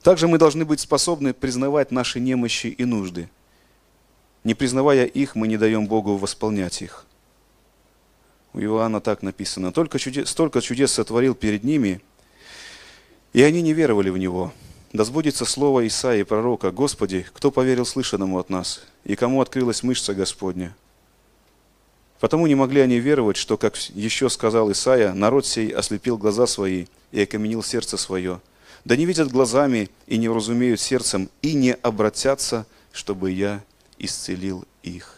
также 0.03 0.29
мы 0.29 0.39
должны 0.39 0.65
быть 0.65 0.81
способны 0.81 1.35
признавать 1.35 1.91
наши 1.91 2.21
немощи 2.21 2.69
и 2.69 2.85
нужды. 2.85 3.29
Не 4.43 4.55
признавая 4.55 5.05
их, 5.05 5.35
мы 5.35 5.49
не 5.49 5.57
даем 5.57 5.87
Богу 5.87 6.17
восполнять 6.17 6.81
их. 6.83 7.05
У 8.55 8.61
Иоанна 8.61 9.01
так 9.01 9.23
написано. 9.23 9.73
Только 9.73 9.99
чудес, 9.99 10.31
столько 10.31 10.61
чудес 10.61 10.93
сотворил 10.93 11.35
перед 11.35 11.65
ними, 11.65 12.01
и 13.33 13.43
они 13.43 13.61
не 13.61 13.75
веровали 13.75 14.09
в 14.09 14.17
Него. 14.17 14.53
Да 14.95 15.05
сбудется 15.05 15.45
слово 15.45 15.87
Исаии, 15.87 16.23
пророка, 16.23 16.71
«Господи, 16.71 17.27
кто 17.35 17.51
поверил 17.51 17.85
слышанному 17.85 18.39
от 18.39 18.49
нас, 18.49 18.81
и 19.05 19.17
кому 19.17 19.43
открылась 19.43 19.83
мышца 19.83 20.15
Господня?» 20.15 20.75
Потому 22.21 22.47
не 22.47 22.55
могли 22.55 22.81
они 22.81 22.99
веровать, 22.99 23.37
что, 23.37 23.57
как 23.57 23.77
еще 23.77 24.29
сказал 24.29 24.71
Исаия, 24.73 25.13
народ 25.13 25.47
сей 25.47 25.71
ослепил 25.71 26.19
глаза 26.19 26.47
свои 26.47 26.87
и 27.13 27.23
окаменил 27.23 27.63
сердце 27.63 27.97
свое– 27.97 28.41
да 28.85 28.97
не 28.97 29.05
видят 29.05 29.31
глазами 29.31 29.91
и 30.07 30.19
не 30.19 30.29
разумеют 30.29 30.81
сердцем, 30.81 31.29
и 31.43 31.55
не 31.55 31.75
обратятся, 31.75 32.67
чтобы 32.93 33.31
я 33.31 33.63
исцелил 33.99 34.65
их. 34.83 35.15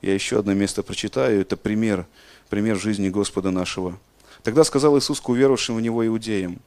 Я 0.00 0.14
еще 0.14 0.38
одно 0.40 0.54
место 0.54 0.82
прочитаю, 0.82 1.42
это 1.42 1.56
пример, 1.56 2.06
пример 2.48 2.76
жизни 2.76 3.08
Господа 3.08 3.50
нашего. 3.50 3.98
Тогда 4.42 4.64
сказал 4.64 4.98
Иисус 4.98 5.20
к 5.20 5.28
уверовавшим 5.28 5.76
в 5.76 5.80
Него 5.80 6.04
иудеям, 6.04 6.58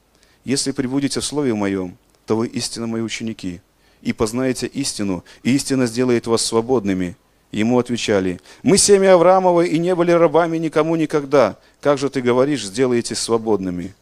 «Если 0.46 0.72
прибудете 0.72 1.20
в 1.20 1.26
Слове 1.26 1.54
Моем, 1.54 1.98
то 2.26 2.38
вы 2.38 2.48
истинно 2.48 2.88
Мои 2.88 3.02
ученики, 3.02 3.60
и 4.02 4.14
познаете 4.14 4.68
истину, 4.68 5.26
и 5.44 5.54
истина 5.54 5.86
сделает 5.86 6.28
вас 6.28 6.46
свободными». 6.46 7.18
Ему 7.56 7.80
отвечали, 7.80 8.42
«Мы 8.64 8.78
семя 8.78 9.14
Авраамова 9.14 9.62
и 9.62 9.80
не 9.80 9.96
были 9.96 10.12
рабами 10.12 10.58
никому 10.58 10.98
никогда. 10.98 11.56
Как 11.80 11.98
же 11.98 12.10
ты 12.10 12.20
говоришь, 12.20 12.66
сделаете 12.66 13.16
свободными?» 13.16 13.96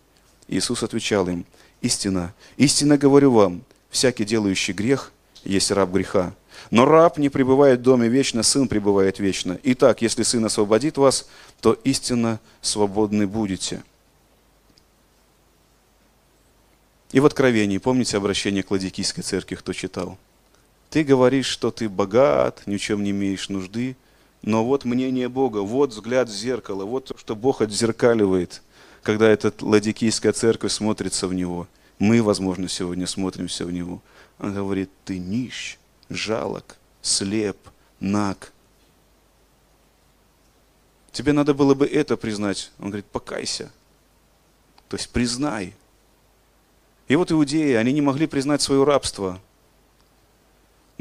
Иисус 0.47 0.81
отвечал 0.81 1.29
им, 1.29 1.45
истина. 1.79 2.33
Истинно 2.57 2.97
говорю 2.97 3.31
вам, 3.31 3.61
всякий 3.91 4.25
делающий 4.25 4.73
грех 4.73 5.11
есть 5.43 5.69
раб 5.69 5.91
греха. 5.91 6.33
Но 6.71 6.85
раб 6.85 7.19
не 7.19 7.29
пребывает 7.29 7.81
в 7.81 7.83
доме 7.83 8.07
вечно, 8.07 8.41
сын 8.41 8.67
пребывает 8.67 9.19
вечно. 9.19 9.59
Итак, 9.61 10.01
если 10.01 10.23
сын 10.23 10.43
освободит 10.43 10.97
вас, 10.97 11.27
то 11.61 11.73
истинно 11.83 12.39
свободны 12.59 13.27
будете. 13.27 13.83
И 17.11 17.19
в 17.19 17.25
Откровении, 17.27 17.77
помните 17.77 18.17
обращение 18.17 18.63
к 18.63 18.71
Ладикийской 18.71 19.23
церкви, 19.23 19.53
кто 19.53 19.73
читал? 19.73 20.17
Ты 20.93 21.03
говоришь, 21.03 21.47
что 21.47 21.71
ты 21.71 21.89
богат, 21.89 22.61
ни 22.67 22.77
чем 22.77 23.03
не 23.03 23.09
имеешь 23.09 23.49
нужды, 23.49 23.97
но 24.43 24.63
вот 24.63 24.85
мнение 24.85 25.27
Бога, 25.27 25.57
вот 25.57 25.89
взгляд 25.89 26.29
в 26.29 26.33
зеркало, 26.33 26.85
вот 26.85 27.05
то, 27.05 27.17
что 27.17 27.35
Бог 27.35 27.61
отзеркаливает– 27.61 28.61
когда 29.03 29.29
эта 29.29 29.53
ладикийская 29.59 30.31
церковь 30.31 30.71
смотрится 30.71 31.27
в 31.27 31.33
него. 31.33 31.67
Мы, 31.99 32.23
возможно, 32.23 32.67
сегодня 32.67 33.05
смотримся 33.05 33.65
в 33.65 33.71
него. 33.71 34.01
Он 34.39 34.53
говорит, 34.53 34.89
ты 35.05 35.19
нищ, 35.19 35.77
жалок, 36.09 36.77
слеп, 37.01 37.57
наг. 37.99 38.51
Тебе 41.11 41.33
надо 41.33 41.53
было 41.53 41.75
бы 41.75 41.85
это 41.85 42.17
признать. 42.17 42.71
Он 42.79 42.87
говорит, 42.87 43.05
покайся. 43.05 43.71
То 44.89 44.97
есть 44.97 45.09
признай. 45.09 45.75
И 47.07 47.15
вот 47.15 47.31
иудеи, 47.31 47.73
они 47.73 47.91
не 47.91 48.01
могли 48.01 48.25
признать 48.25 48.61
свое 48.61 48.83
рабство. 48.83 49.39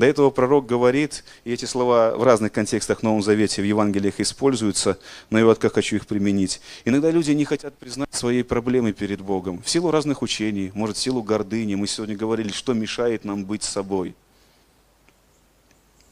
До 0.02 0.06
этого 0.06 0.30
пророк 0.30 0.66
говорит, 0.66 1.22
и 1.44 1.52
эти 1.52 1.64
слова 1.64 2.16
в 2.16 2.24
разных 2.24 2.50
контекстах 2.50 2.98
в 2.98 3.02
Новом 3.04 3.22
Завете, 3.22 3.62
в 3.62 3.64
Евангелиях 3.64 4.18
используются, 4.18 4.98
но 5.30 5.38
я 5.38 5.44
вот 5.44 5.60
как 5.60 5.74
хочу 5.74 5.94
их 5.94 6.08
применить. 6.08 6.60
Иногда 6.84 7.08
люди 7.12 7.30
не 7.30 7.44
хотят 7.44 7.78
признать 7.78 8.12
свои 8.12 8.42
проблемы 8.42 8.92
перед 8.92 9.20
Богом. 9.20 9.62
В 9.62 9.70
силу 9.70 9.92
разных 9.92 10.22
учений, 10.22 10.72
может, 10.74 10.96
в 10.96 11.00
силу 11.00 11.22
гордыни. 11.22 11.76
Мы 11.76 11.86
сегодня 11.86 12.16
говорили, 12.16 12.50
что 12.50 12.72
мешает 12.72 13.24
нам 13.24 13.44
быть 13.44 13.62
собой. 13.62 14.16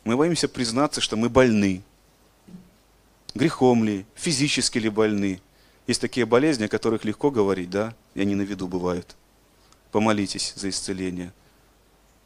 Мы 0.05 0.17
боимся 0.17 0.47
признаться, 0.47 1.01
что 1.01 1.17
мы 1.17 1.29
больны. 1.29 1.83
Грехом 3.35 3.83
ли, 3.83 4.07
физически 4.15 4.79
ли 4.79 4.89
больны. 4.89 5.41
Есть 5.89 6.01
такие 6.01 6.27
болезни, 6.27 6.67
о 6.67 6.69
которых 6.69 7.05
легко 7.05 7.33
говорить, 7.33 7.71
да, 7.71 7.93
и 8.15 8.21
они 8.21 8.37
на 8.37 8.43
виду 8.43 8.69
бывают. 8.69 9.17
Помолитесь 9.91 10.53
за 10.55 10.69
исцеление. 10.69 11.33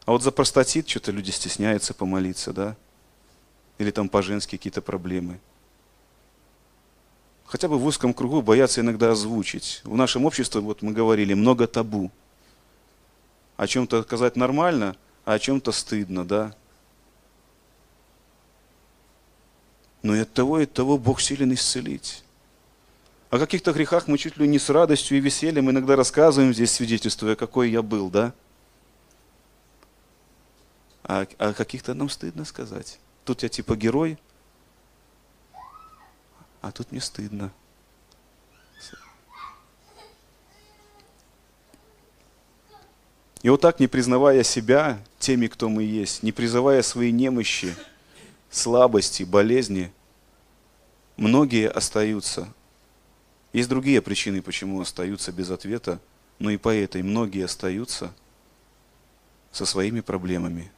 А 0.07 0.13
вот 0.13 0.23
за 0.23 0.31
простатит 0.31 0.89
что-то 0.89 1.13
люди 1.13 1.31
стесняются 1.31 1.95
помолиться, 1.95 2.53
да? 2.53 2.77
Или 3.79 3.91
там 3.91 4.09
по-женски 4.09 4.57
какие-то 4.57 4.83
проблемы. 4.83 5.41
Хотя 7.47 7.69
бы 7.69 7.79
в 7.79 7.85
узком 7.85 8.13
кругу 8.13 8.43
боятся 8.43 8.81
иногда 8.81 9.13
озвучить. 9.13 9.81
В 9.85 9.97
нашем 9.97 10.25
обществе, 10.25 10.61
вот 10.61 10.83
мы 10.83 10.93
говорили, 10.93 11.35
много 11.35 11.67
табу. 11.67 12.11
О 13.57 13.67
чем-то 13.67 14.03
сказать 14.03 14.37
нормально, 14.37 14.97
а 15.25 15.35
о 15.35 15.39
чем-то 15.39 15.73
стыдно, 15.73 16.25
да? 16.25 16.55
Но 20.03 20.15
и 20.15 20.21
от 20.21 20.33
того, 20.33 20.61
и 20.61 20.65
от 20.65 20.73
того 20.73 20.99
Бог 20.99 21.21
силен 21.21 21.55
исцелить. 21.55 22.23
О 23.31 23.39
каких-то 23.39 23.73
грехах 23.73 24.07
мы 24.07 24.19
чуть 24.19 24.37
ли 24.37 24.47
не 24.47 24.59
с 24.59 24.69
радостью 24.69 25.17
и 25.17 25.21
весельем 25.21 25.71
иногда 25.71 25.97
рассказываем 25.97 26.53
здесь, 26.53 26.73
свидетельствуя, 26.73 27.37
какой 27.37 27.71
я 27.71 27.83
был, 27.83 28.11
да? 28.11 28.35
А 31.05 31.27
о 31.39 31.53
каких-то 31.53 31.95
нам 31.95 32.09
стыдно 32.09 32.45
сказать. 32.45 32.99
Тут 33.25 33.43
я 33.43 33.49
типа 33.49 33.77
герой, 33.77 34.19
а 36.61 36.73
тут 36.73 36.91
мне 36.91 37.01
стыдно. 37.01 37.53
И 43.43 43.51
вот 43.51 43.61
так, 43.61 43.79
не 43.79 43.87
признавая 43.87 44.43
себя 44.43 44.99
теми, 45.19 45.49
кто 45.49 45.69
мы 45.69 45.83
есть, 45.83 46.23
не 46.23 46.33
призывая 46.33 46.81
свои 46.81 47.13
немощи, 47.13 47.77
слабости, 48.51 49.23
болезни, 49.23 49.93
многие 51.19 51.69
остаются. 51.69 52.51
Есть 53.53 53.69
другие 53.69 54.01
причины, 54.01 54.41
почему 54.41 54.81
остаются 54.81 55.31
без 55.31 55.51
ответа, 55.51 56.01
но 56.39 56.49
и 56.49 56.57
по 56.57 56.75
этой 56.75 57.03
многие 57.03 57.45
остаются 57.45 58.15
со 59.53 59.67
своими 59.67 60.01
проблемами. 60.01 60.73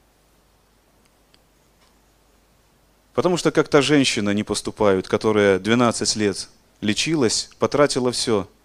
Потому 3.17 3.37
что 3.37 3.51
как 3.51 3.67
та 3.67 3.83
женщина 3.83 4.31
не 4.31 4.45
поступают, 4.45 5.09
которая 5.09 5.59
12 5.59 6.15
лет 6.15 6.49
лечилась, 6.81 7.51
потратила 7.59 8.13
все– 8.13 8.49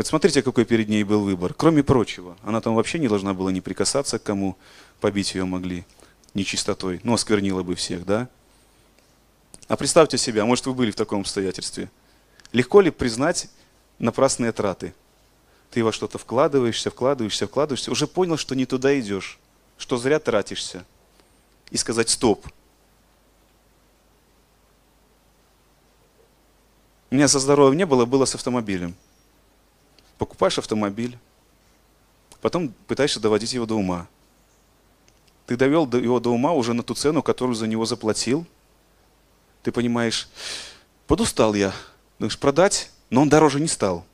вот 0.00 0.06
смотрите, 0.06 0.40
какой 0.40 0.64
перед 0.64 0.88
ней 0.88 1.04
был 1.04 1.24
выбор. 1.24 1.52
Кроме 1.52 1.82
прочего, 1.82 2.34
она 2.42 2.62
там 2.62 2.74
вообще 2.74 2.98
не 2.98 3.06
должна 3.06 3.34
была 3.34 3.52
не 3.52 3.60
прикасаться 3.60 4.18
к 4.18 4.22
кому, 4.22 4.56
побить 4.98 5.34
ее 5.34 5.44
могли 5.44 5.84
нечистотой, 6.32 7.00
но 7.02 7.12
осквернила 7.12 7.62
бы 7.62 7.74
всех, 7.74 8.06
да? 8.06 8.26
А 9.68 9.76
представьте 9.76 10.16
себе, 10.16 10.40
а 10.40 10.46
может 10.46 10.64
вы 10.64 10.72
были 10.72 10.90
в 10.90 10.96
таком 10.96 11.20
обстоятельстве. 11.20 11.90
Легко 12.52 12.80
ли 12.80 12.90
признать 12.90 13.50
напрасные 13.98 14.52
траты? 14.52 14.94
Ты 15.70 15.84
во 15.84 15.92
что-то 15.92 16.16
вкладываешься, 16.16 16.90
вкладываешься, 16.90 17.46
вкладываешься, 17.46 17.90
уже 17.90 18.06
понял, 18.06 18.38
что 18.38 18.54
не 18.54 18.64
туда 18.64 18.98
идешь, 18.98 19.38
что 19.76 19.98
зря 19.98 20.18
тратишься. 20.18 20.86
И 21.70 21.76
сказать 21.76 22.08
стоп. 22.08 22.46
У 27.10 27.14
меня 27.14 27.28
со 27.28 27.38
здоровьем 27.38 27.76
не 27.76 27.86
было, 27.86 28.04
было 28.04 28.24
с 28.24 28.34
автомобилем 28.34 28.94
покупаешь 30.20 30.58
автомобиль, 30.58 31.18
потом 32.42 32.74
пытаешься 32.86 33.20
доводить 33.20 33.54
его 33.54 33.64
до 33.64 33.74
ума. 33.74 34.06
Ты 35.46 35.56
довел 35.56 35.90
его 35.90 36.20
до 36.20 36.28
ума 36.28 36.52
уже 36.52 36.74
на 36.74 36.82
ту 36.82 36.94
цену, 36.94 37.22
которую 37.22 37.54
за 37.56 37.66
него 37.66 37.86
заплатил. 37.86 38.46
Ты 39.62 39.72
понимаешь, 39.72 40.28
подустал 41.06 41.54
я. 41.54 41.72
Думаешь, 42.18 42.38
продать, 42.38 42.90
но 43.08 43.22
он 43.22 43.30
дороже 43.30 43.60
не 43.60 43.66
стал. 43.66 44.04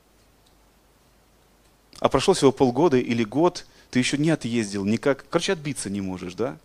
А 1.99 2.09
прошло 2.09 2.35
всего 2.35 2.53
полгода 2.53 2.97
или 2.99 3.25
год, 3.25 3.67
ты 3.91 3.99
еще 3.99 4.17
не 4.17 4.31
отъездил, 4.31 4.85
никак, 4.85 5.27
короче, 5.29 5.55
отбиться 5.55 5.91
не 5.91 6.01
можешь, 6.01 6.35
да? 6.35 6.57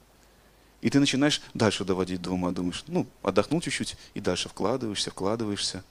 И 0.82 0.90
ты 0.92 1.00
начинаешь 1.00 1.42
дальше 1.56 1.84
доводить 1.84 2.22
до 2.22 2.32
ума, 2.32 2.52
думаешь, 2.52 2.84
ну, 2.88 3.08
отдохнул 3.24 3.60
чуть-чуть, 3.60 3.98
и 4.14 4.20
дальше 4.20 4.50
вкладываешься, 4.50 5.10
вкладываешься. 5.10 5.84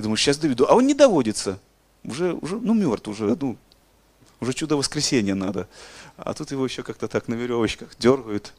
И 0.00 0.02
думаешь, 0.02 0.22
сейчас 0.22 0.38
доведу. 0.38 0.64
А 0.66 0.74
он 0.74 0.86
не 0.86 0.94
доводится 0.94 1.60
уже, 2.04 2.32
уже 2.32 2.56
ну, 2.56 2.72
мертв, 2.72 3.06
уже, 3.08 3.36
ну, 3.38 3.58
уже 4.40 4.54
чудо 4.54 4.78
воскресения 4.78 5.34
надо. 5.34 5.68
А 6.16 6.32
тут 6.32 6.50
его 6.52 6.64
еще 6.64 6.82
как-то 6.82 7.06
так 7.06 7.28
на 7.28 7.34
веревочках 7.34 7.90
дергают. 7.98 8.54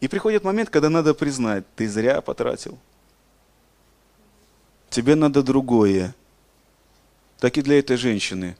И 0.00 0.08
приходит 0.08 0.42
момент, 0.42 0.68
когда 0.68 0.90
надо 0.90 1.14
признать, 1.14 1.64
ты 1.76 1.88
зря 1.88 2.22
потратил. 2.22 2.76
Тебе 4.90 5.14
надо 5.14 5.44
другое. 5.44 6.12
Так 7.38 7.56
и 7.56 7.62
для 7.62 7.78
этой 7.78 7.96
женщины. 7.96 8.56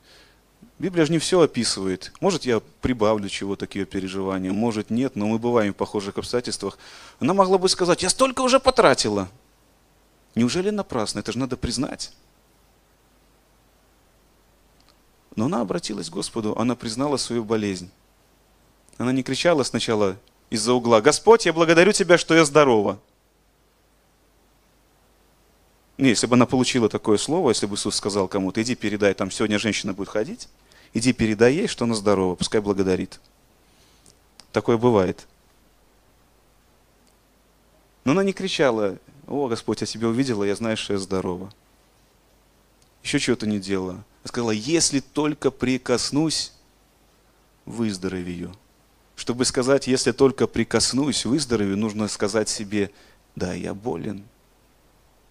Библия 0.78 1.04
же 1.04 1.10
не 1.10 1.18
все 1.18 1.40
описывает. 1.40 2.12
Может, 2.20 2.44
я 2.44 2.62
прибавлю 2.80 3.28
чего-то 3.28 3.66
к 3.66 3.74
ее 3.74 3.86
переживаниям, 3.86 4.54
может, 4.54 4.88
нет, 4.88 5.16
но 5.16 5.26
мы 5.26 5.40
бываем 5.40 5.74
в 5.74 5.76
похожих 5.76 6.16
обстоятельствах. 6.16 6.78
Она 7.18 7.34
могла 7.34 7.58
бы 7.58 7.68
сказать, 7.68 8.04
я 8.04 8.08
столько 8.08 8.42
уже 8.42 8.60
потратила. 8.60 9.28
Неужели 10.34 10.70
напрасно? 10.70 11.20
Это 11.20 11.32
же 11.32 11.38
надо 11.38 11.56
признать. 11.56 12.12
Но 15.36 15.46
она 15.46 15.60
обратилась 15.60 16.10
к 16.10 16.12
Господу, 16.12 16.56
она 16.58 16.76
признала 16.76 17.16
свою 17.16 17.44
болезнь. 17.44 17.90
Она 18.98 19.12
не 19.12 19.22
кричала 19.22 19.62
сначала 19.64 20.16
из-за 20.50 20.72
угла, 20.72 21.00
«Господь, 21.00 21.46
я 21.46 21.52
благодарю 21.52 21.92
Тебя, 21.92 22.18
что 22.18 22.34
я 22.34 22.44
здорова». 22.44 23.00
Не, 25.96 26.08
если 26.10 26.26
бы 26.26 26.34
она 26.34 26.46
получила 26.46 26.88
такое 26.88 27.18
слово, 27.18 27.50
если 27.50 27.66
бы 27.66 27.76
Иисус 27.76 27.94
сказал 27.94 28.26
кому-то, 28.26 28.60
иди 28.62 28.74
передай, 28.74 29.14
там 29.14 29.30
сегодня 29.30 29.60
женщина 29.60 29.92
будет 29.92 30.08
ходить, 30.08 30.48
иди 30.92 31.12
передай 31.12 31.54
ей, 31.54 31.68
что 31.68 31.84
она 31.84 31.94
здорова, 31.94 32.34
пускай 32.34 32.60
благодарит. 32.60 33.20
Такое 34.50 34.76
бывает. 34.76 35.26
Но 38.04 38.12
она 38.12 38.24
не 38.24 38.32
кричала, 38.32 38.98
о, 39.26 39.48
Господь, 39.48 39.80
я 39.80 39.86
тебя 39.86 40.08
увидела, 40.08 40.44
я 40.44 40.54
знаю, 40.54 40.76
что 40.76 40.92
я 40.92 40.98
здорова. 40.98 41.52
Еще 43.02 43.18
чего-то 43.18 43.46
не 43.46 43.58
делала 43.58 44.04
сказала, 44.24 44.50
если 44.50 45.00
только 45.00 45.50
прикоснусь, 45.50 46.52
выздоровею. 47.66 48.54
Чтобы 49.16 49.44
сказать, 49.44 49.86
если 49.86 50.12
только 50.12 50.46
прикоснусь, 50.46 51.24
выздоровею, 51.24 51.76
нужно 51.76 52.08
сказать 52.08 52.48
себе, 52.48 52.90
да, 53.36 53.54
я 53.54 53.74
болен. 53.74 54.24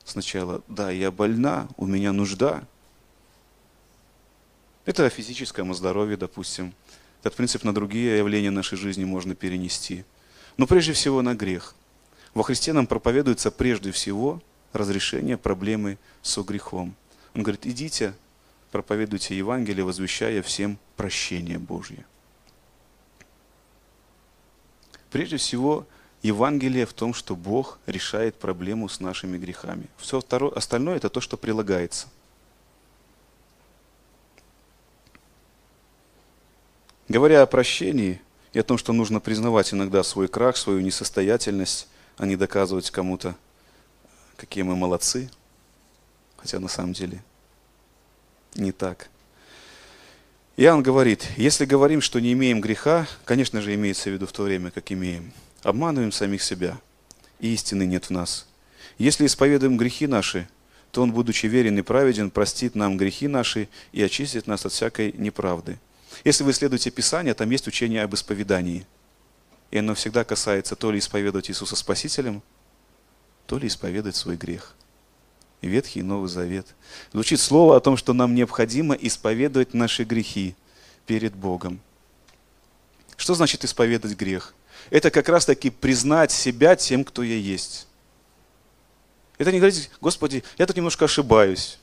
Сначала, 0.06 0.62
да, 0.68 0.90
я 0.92 1.12
больна, 1.12 1.68
у 1.78 1.86
меня 1.86 2.14
нужда. 2.14 2.64
Это 4.86 5.06
о 5.06 5.10
физическом 5.10 5.74
здоровье, 5.74 6.18
допустим. 6.18 6.74
Этот 7.22 7.36
принцип 7.36 7.64
на 7.64 7.74
другие 7.74 8.18
явления 8.18 8.52
нашей 8.52 8.78
жизни 8.78 9.06
можно 9.06 9.36
перенести. 9.36 10.06
Но 10.58 10.68
прежде 10.68 10.94
всего 10.94 11.22
на 11.22 11.36
грех. 11.36 11.76
Во 12.34 12.44
Христе 12.44 12.74
нам 12.74 12.88
проповедуется 12.88 13.52
прежде 13.52 13.92
всего 13.92 14.42
разрешение 14.72 15.38
проблемы 15.38 15.98
со 16.22 16.42
грехом. 16.42 16.96
Он 17.36 17.44
говорит, 17.44 17.66
идите, 17.66 18.14
проповедуйте 18.72 19.38
Евангелие, 19.38 19.86
возвещая 19.86 20.42
всем 20.42 20.78
прощение 20.96 21.60
Божье. 21.60 22.06
Прежде 25.12 25.38
всего, 25.38 25.86
Евангелие 26.24 26.88
в 26.88 26.94
том, 26.94 27.14
что 27.14 27.36
Бог 27.36 27.78
решает 27.86 28.36
проблему 28.36 28.90
с 28.90 29.00
нашими 29.00 29.38
грехами. 29.38 29.88
Все 29.98 30.20
второе, 30.20 30.52
остальное 30.54 30.96
это 30.96 31.10
то, 31.10 31.22
что 31.22 31.38
прилагается. 31.38 32.08
Говоря 37.10 37.44
о 37.44 37.46
прощении 37.46 38.22
и 38.54 38.60
о 38.60 38.64
том, 38.64 38.78
что 38.78 38.94
нужно 38.94 39.20
признавать 39.20 39.74
иногда 39.74 40.02
свой 40.02 40.28
крах, 40.28 40.58
свою 40.58 40.80
несостоятельность, 40.80 41.88
а 42.18 42.26
не 42.26 42.36
доказывать 42.36 42.90
кому-то, 42.92 43.36
какие 44.38 44.64
мы 44.64 44.76
молодцы, 44.76 45.30
хотя 46.38 46.60
на 46.60 46.68
самом 46.68 46.94
деле– 46.94 47.24
не 48.56 48.72
так. 48.72 49.10
Иоанн 50.58 50.84
говорит, 50.84 51.28
если 51.38 51.66
говорим, 51.66 52.02
что 52.02 52.20
не 52.20 52.34
имеем 52.34 52.62
греха, 52.62 53.08
конечно 53.26 53.62
же, 53.62 53.74
имеется 53.74 54.10
в 54.10 54.14
виду 54.14 54.28
в 54.28 54.32
то 54.32 54.44
время, 54.44 54.70
как 54.70 54.92
имеем, 54.92 55.32
обманываем 55.64 56.12
самих 56.12 56.44
себя, 56.44 56.78
и 57.40 57.54
истины 57.54 57.86
нет 57.86 58.06
в 58.06 58.10
нас. 58.12 58.48
Если 59.00 59.26
исповедуем 59.26 59.78
грехи 59.78 60.06
наши, 60.06 60.48
то 60.92 61.02
Он, 61.02 61.12
будучи 61.12 61.48
верен 61.48 61.80
и 61.80 61.82
праведен, 61.82 62.30
простит 62.30 62.76
нам 62.76 62.98
грехи 62.98 63.28
наши 63.28 63.68
и 63.92 64.04
очистит 64.04 64.46
нас 64.46 64.66
от 64.66 64.72
всякой 64.72 65.12
неправды. 65.14 65.80
Если 66.24 66.44
вы 66.44 66.52
исследуете 66.52 66.92
Писание, 66.92 67.34
там 67.34 67.50
есть 67.50 67.68
учение 67.68 68.04
об 68.04 68.14
исповедании. 68.14 68.86
И 69.72 69.78
оно 69.78 69.96
всегда 69.96 70.24
касается 70.24 70.76
то 70.76 70.92
ли 70.92 71.00
исповедовать 71.00 71.50
Иисуса 71.50 71.76
Спасителем, 71.76 72.42
то 73.48 73.58
ли 73.58 73.68
исповедовать 73.68 74.16
свой 74.16 74.36
грех. 74.36 74.76
Ветхий 75.62 76.00
и 76.00 76.04
Новый 76.04 76.30
Завет. 76.30 76.68
Звучит 77.14 77.40
слово 77.40 77.78
о 77.78 77.80
том, 77.80 77.98
что 77.98 78.14
нам 78.14 78.36
необходимо 78.36 78.96
исповедовать 78.96 79.74
наши 79.74 80.04
грехи 80.04 80.56
перед 81.06 81.34
Богом. 81.34 81.80
Что 83.16 83.34
значит 83.34 83.64
исповедать 83.64 84.18
грех? 84.18 84.54
Это 84.90 85.10
как 85.10 85.30
раз 85.30 85.46
таки 85.46 85.70
признать 85.70 86.32
себя 86.32 86.76
тем, 86.76 87.04
кто 87.06 87.24
я 87.24 87.36
есть. 87.36 87.88
Это 89.38 89.52
не 89.52 89.60
говорить, 89.60 89.90
Господи, 90.02 90.44
я 90.58 90.66
тут 90.66 90.76
немножко 90.76 91.06
ошибаюсь. 91.06 91.80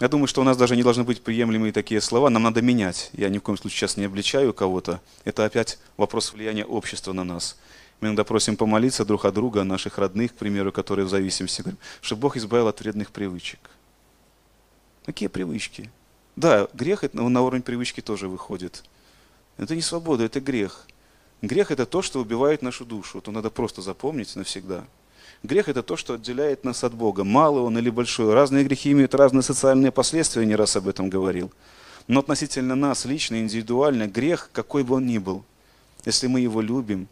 Я 0.00 0.08
думаю, 0.08 0.26
что 0.26 0.40
у 0.40 0.44
нас 0.44 0.56
даже 0.56 0.74
не 0.74 0.82
должны 0.82 1.04
быть 1.04 1.22
приемлемые 1.22 1.72
такие 1.72 2.00
слова. 2.00 2.28
Нам 2.28 2.42
надо 2.42 2.60
менять. 2.62 3.10
Я 3.12 3.28
ни 3.28 3.38
в 3.38 3.42
коем 3.42 3.56
случае 3.56 3.78
сейчас 3.78 3.96
не 3.96 4.04
обличаю 4.04 4.52
кого-то. 4.52 5.00
Это 5.24 5.44
опять 5.44 5.78
вопрос 5.96 6.32
влияния 6.32 6.64
общества 6.64 7.12
на 7.12 7.22
нас. 7.22 7.56
Мы 8.00 8.08
иногда 8.08 8.24
просим 8.24 8.56
помолиться 8.56 9.04
друг 9.04 9.24
о 9.24 9.30
друга, 9.30 9.60
о 9.60 9.64
наших 9.64 9.98
родных, 9.98 10.34
к 10.34 10.36
примеру, 10.36 10.72
которые 10.72 11.06
в 11.06 11.10
зависимости, 11.10 11.60
говорим, 11.60 11.78
чтобы 12.00 12.22
Бог 12.22 12.36
избавил 12.36 12.66
от 12.66 12.80
вредных 12.80 13.12
привычек. 13.12 13.60
Какие 15.06 15.28
привычки? 15.28 15.90
Да, 16.34 16.66
грех 16.74 17.04
на 17.12 17.42
уровень 17.42 17.62
привычки 17.62 18.00
тоже 18.00 18.26
выходит. 18.26 18.82
Это 19.58 19.76
не 19.76 19.82
свобода, 19.82 20.24
это 20.24 20.40
грех. 20.40 20.88
Грех 21.40 21.70
это 21.70 21.86
то, 21.86 22.02
что 22.02 22.20
убивает 22.20 22.62
нашу 22.62 22.84
душу. 22.84 23.18
Это 23.18 23.30
надо 23.30 23.48
просто 23.50 23.80
запомнить 23.80 24.34
навсегда. 24.34 24.84
Грех 25.44 25.68
это 25.68 25.82
то, 25.82 25.96
что 25.96 26.14
отделяет 26.14 26.64
нас 26.64 26.84
от 26.84 26.94
Бога. 26.94 27.22
Малый 27.22 27.62
он 27.62 27.76
или 27.76 27.90
большой. 27.90 28.32
Разные 28.32 28.64
грехи 28.64 28.92
имеют 28.92 29.14
разные 29.14 29.42
социальные 29.42 29.92
последствия, 29.92 30.46
не 30.46 30.56
раз 30.56 30.74
об 30.74 30.88
этом 30.88 31.10
говорил. 31.10 31.52
Но 32.08 32.20
относительно 32.20 32.74
нас 32.74 33.04
лично, 33.04 33.38
индивидуально, 33.38 34.06
грех, 34.06 34.48
какой 34.54 34.84
бы 34.84 34.94
он 34.94 35.06
ни 35.06 35.18
был, 35.18 35.44
если 36.06 36.28
мы 36.28 36.40
его 36.40 36.62
любим 36.62 37.08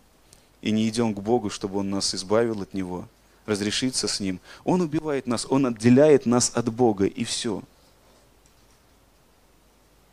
и 0.62 0.70
не 0.70 0.88
идем 0.88 1.14
к 1.14 1.20
Богу, 1.20 1.50
чтобы 1.50 1.80
Он 1.80 1.90
нас 1.90 2.14
избавил 2.14 2.62
от 2.62 2.72
него, 2.72 3.06
разрешиться 3.44 4.08
с 4.08 4.18
Ним, 4.18 4.40
Он 4.64 4.80
убивает 4.80 5.26
нас, 5.26 5.46
Он 5.50 5.66
отделяет 5.66 6.24
нас 6.24 6.52
от 6.54 6.72
Бога, 6.72 7.04
и 7.04 7.24
все. 7.24 7.62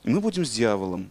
И 0.03 0.09
мы 0.09 0.19
будем 0.19 0.45
с 0.45 0.51
дьяволом 0.51 1.09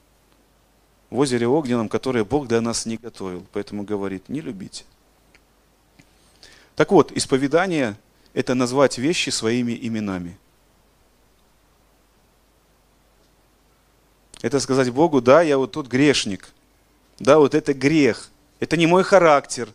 в 1.09 1.19
озере 1.19 1.47
огненном, 1.47 1.89
которое 1.89 2.25
Бог 2.25 2.49
для 2.49 2.61
нас 2.61 2.85
не 2.85 2.99
готовил. 2.99 3.47
Поэтому 3.53 3.83
говорит, 3.85 4.29
не 4.29 4.43
любите. 4.43 4.85
Так 6.79 6.93
вот, 6.93 7.11
исповедание– 7.11 7.97
это 8.35 8.55
назвать 8.55 8.99
вещи 8.99 9.31
своими 9.31 9.77
именами. 9.83 10.39
Это 14.43 14.61
сказать 14.61 14.89
Богу, 14.91 15.21
да, 15.21 15.43
я 15.43 15.59
вот 15.59 15.73
тут 15.73 15.89
грешник. 15.89 16.51
Да, 17.19 17.41
вот 17.41 17.57
это 17.57 17.75
грех. 17.75 18.31
Это 18.61 18.77
не 18.77 18.87
мой 18.87 19.03
характер. 19.03 19.69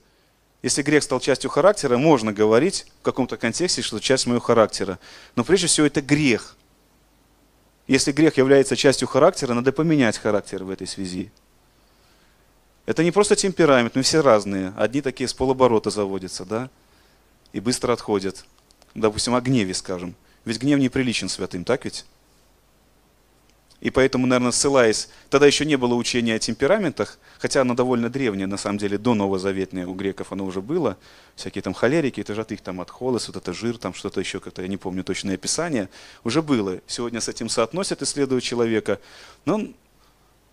Если 0.62 0.82
грех 0.82 1.04
стал 1.04 1.20
частью 1.20 1.50
характера, 1.50 1.98
можно 1.98 2.32
говорить 2.32 2.88
в 3.02 3.04
каком-то 3.04 3.36
контексте, 3.36 3.82
что 3.82 4.00
часть 4.00 4.26
моего 4.26 4.40
характера. 4.40 4.98
Но 5.36 5.44
прежде 5.44 5.68
всего 5.68 5.86
это 5.86 6.02
грех. 6.02 6.56
Если 7.86 8.14
грех 8.14 8.38
является 8.38 8.78
частью 8.78 9.10
характера, 9.10 9.54
надо 9.54 9.74
поменять 9.74 10.18
характер 10.18 10.64
в 10.64 10.70
этой 10.70 10.88
связи. 10.88 11.34
Это 12.86 13.04
не 13.04 13.12
просто 13.12 13.36
темперамент, 13.36 13.94
мы 13.94 14.04
все 14.04 14.22
разные. 14.22 14.74
Одни 14.78 15.02
такие 15.02 15.28
с 15.28 15.34
полоборота 15.34 15.90
заводятся, 15.90 16.46
да, 16.46 16.70
и 17.54 17.60
быстро 17.60 17.94
отходят. 17.94 18.46
Допустим, 18.96 19.36
о 19.36 19.42
гневе 19.42 19.74
скажем. 19.74 20.16
Ведь 20.44 20.60
гнев 20.60 20.80
неприличен 20.80 21.30
святым, 21.30 21.64
так 21.64 21.86
ведь? 21.86 22.06
И 23.80 23.90
поэтому, 23.90 24.26
наверное, 24.28 24.54
ссылаясь, 24.54 25.10
тогда 25.30 25.46
еще 25.46 25.66
не 25.66 25.76
было 25.76 25.94
учения 25.96 26.36
о 26.36 26.40
темпераментах, 26.40 27.20
хотя 27.38 27.62
оно 27.62 27.76
довольно 27.76 28.10
древнее, 28.10 28.48
на 28.48 28.56
самом 28.56 28.78
деле, 28.78 28.98
до 28.98 29.14
Новозаветное 29.14 29.86
у 29.88 29.94
греков 29.94 30.32
оно 30.32 30.46
уже 30.46 30.62
было. 30.62 30.98
Всякие 31.36 31.62
там 31.62 31.74
холерики, 31.74 32.22
это 32.22 32.34
же 32.34 32.42
от 32.42 32.54
их 32.54 32.62
там 32.62 32.80
от 32.80 32.90
холос, 32.90 33.28
вот 33.28 33.36
это 33.36 33.52
жир, 33.52 33.78
там 33.78 33.94
что-то 33.94 34.22
еще, 34.22 34.40
как-то 34.40 34.62
я 34.62 34.70
не 34.70 34.78
помню 34.78 35.04
точное 35.04 35.36
описание, 35.36 35.90
уже 36.24 36.42
было. 36.42 36.80
Сегодня 36.88 37.20
с 37.20 37.28
этим 37.28 37.50
соотносят, 37.50 38.02
исследуют 38.02 38.46
человека. 38.46 39.02
Но 39.44 39.56
он, 39.56 39.76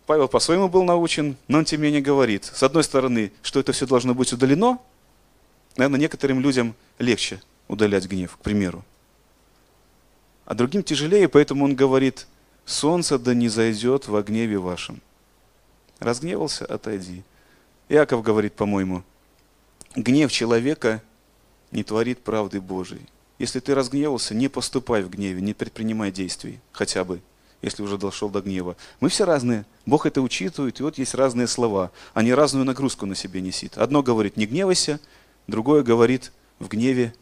Павел 0.06 0.26
по-своему 0.26 0.68
был 0.68 0.82
научен, 0.82 1.36
но 1.46 1.58
он 1.58 1.64
тем 1.64 1.82
не 1.82 1.86
менее 1.86 2.02
говорит, 2.02 2.46
с 2.46 2.64
одной 2.64 2.82
стороны, 2.82 3.30
что 3.42 3.60
это 3.60 3.70
все 3.70 3.86
должно 3.86 4.12
быть 4.12 4.32
удалено, 4.32 4.80
наверное, 5.76 6.00
некоторым 6.00 6.40
людям 6.40 6.74
легче 6.98 7.42
удалять 7.68 8.06
гнев, 8.06 8.36
к 8.36 8.40
примеру. 8.40 8.84
А 10.44 10.54
другим 10.54 10.82
тяжелее, 10.82 11.28
поэтому 11.28 11.64
он 11.64 11.74
говорит– 11.74 12.26
солнце 12.70 13.18
да 13.18 13.34
не 13.34 13.48
зайдет 13.48 14.08
во 14.08 14.22
гневе 14.22 14.58
вашем. 14.58 15.00
Разгневался, 15.98 16.64
отойди. 16.64 17.22
Иаков 17.88 18.22
говорит, 18.22 18.54
по-моему, 18.54 19.02
гнев 19.94 20.32
человека 20.32 21.02
не 21.70 21.82
творит 21.82 22.20
правды 22.20 22.60
Божией. 22.60 23.06
Если 23.38 23.60
ты 23.60 23.74
разгневался, 23.74 24.34
не 24.34 24.48
поступай 24.48 25.02
в 25.02 25.10
гневе, 25.10 25.40
не 25.40 25.54
предпринимай 25.54 26.12
действий, 26.12 26.60
хотя 26.72 27.04
бы, 27.04 27.20
если 27.62 27.82
уже 27.82 27.98
дошел 27.98 28.28
до 28.28 28.40
гнева. 28.40 28.76
Мы 29.00 29.08
все 29.08 29.24
разные. 29.24 29.66
Бог 29.86 30.06
это 30.06 30.20
учитывает, 30.22 30.78
и 30.78 30.82
вот 30.82 30.98
есть 30.98 31.14
разные 31.14 31.46
слова. 31.46 31.90
Они 32.14 32.32
разную 32.32 32.64
нагрузку 32.64 33.06
на 33.06 33.14
себе 33.14 33.40
несут. 33.40 33.76
Одно 33.78 34.02
говорит 34.02 34.36
«не 34.36 34.46
гневайся», 34.46 35.00
другое 35.46 35.82
говорит 35.82 36.32
«в 36.58 36.68
гневе 36.68 37.14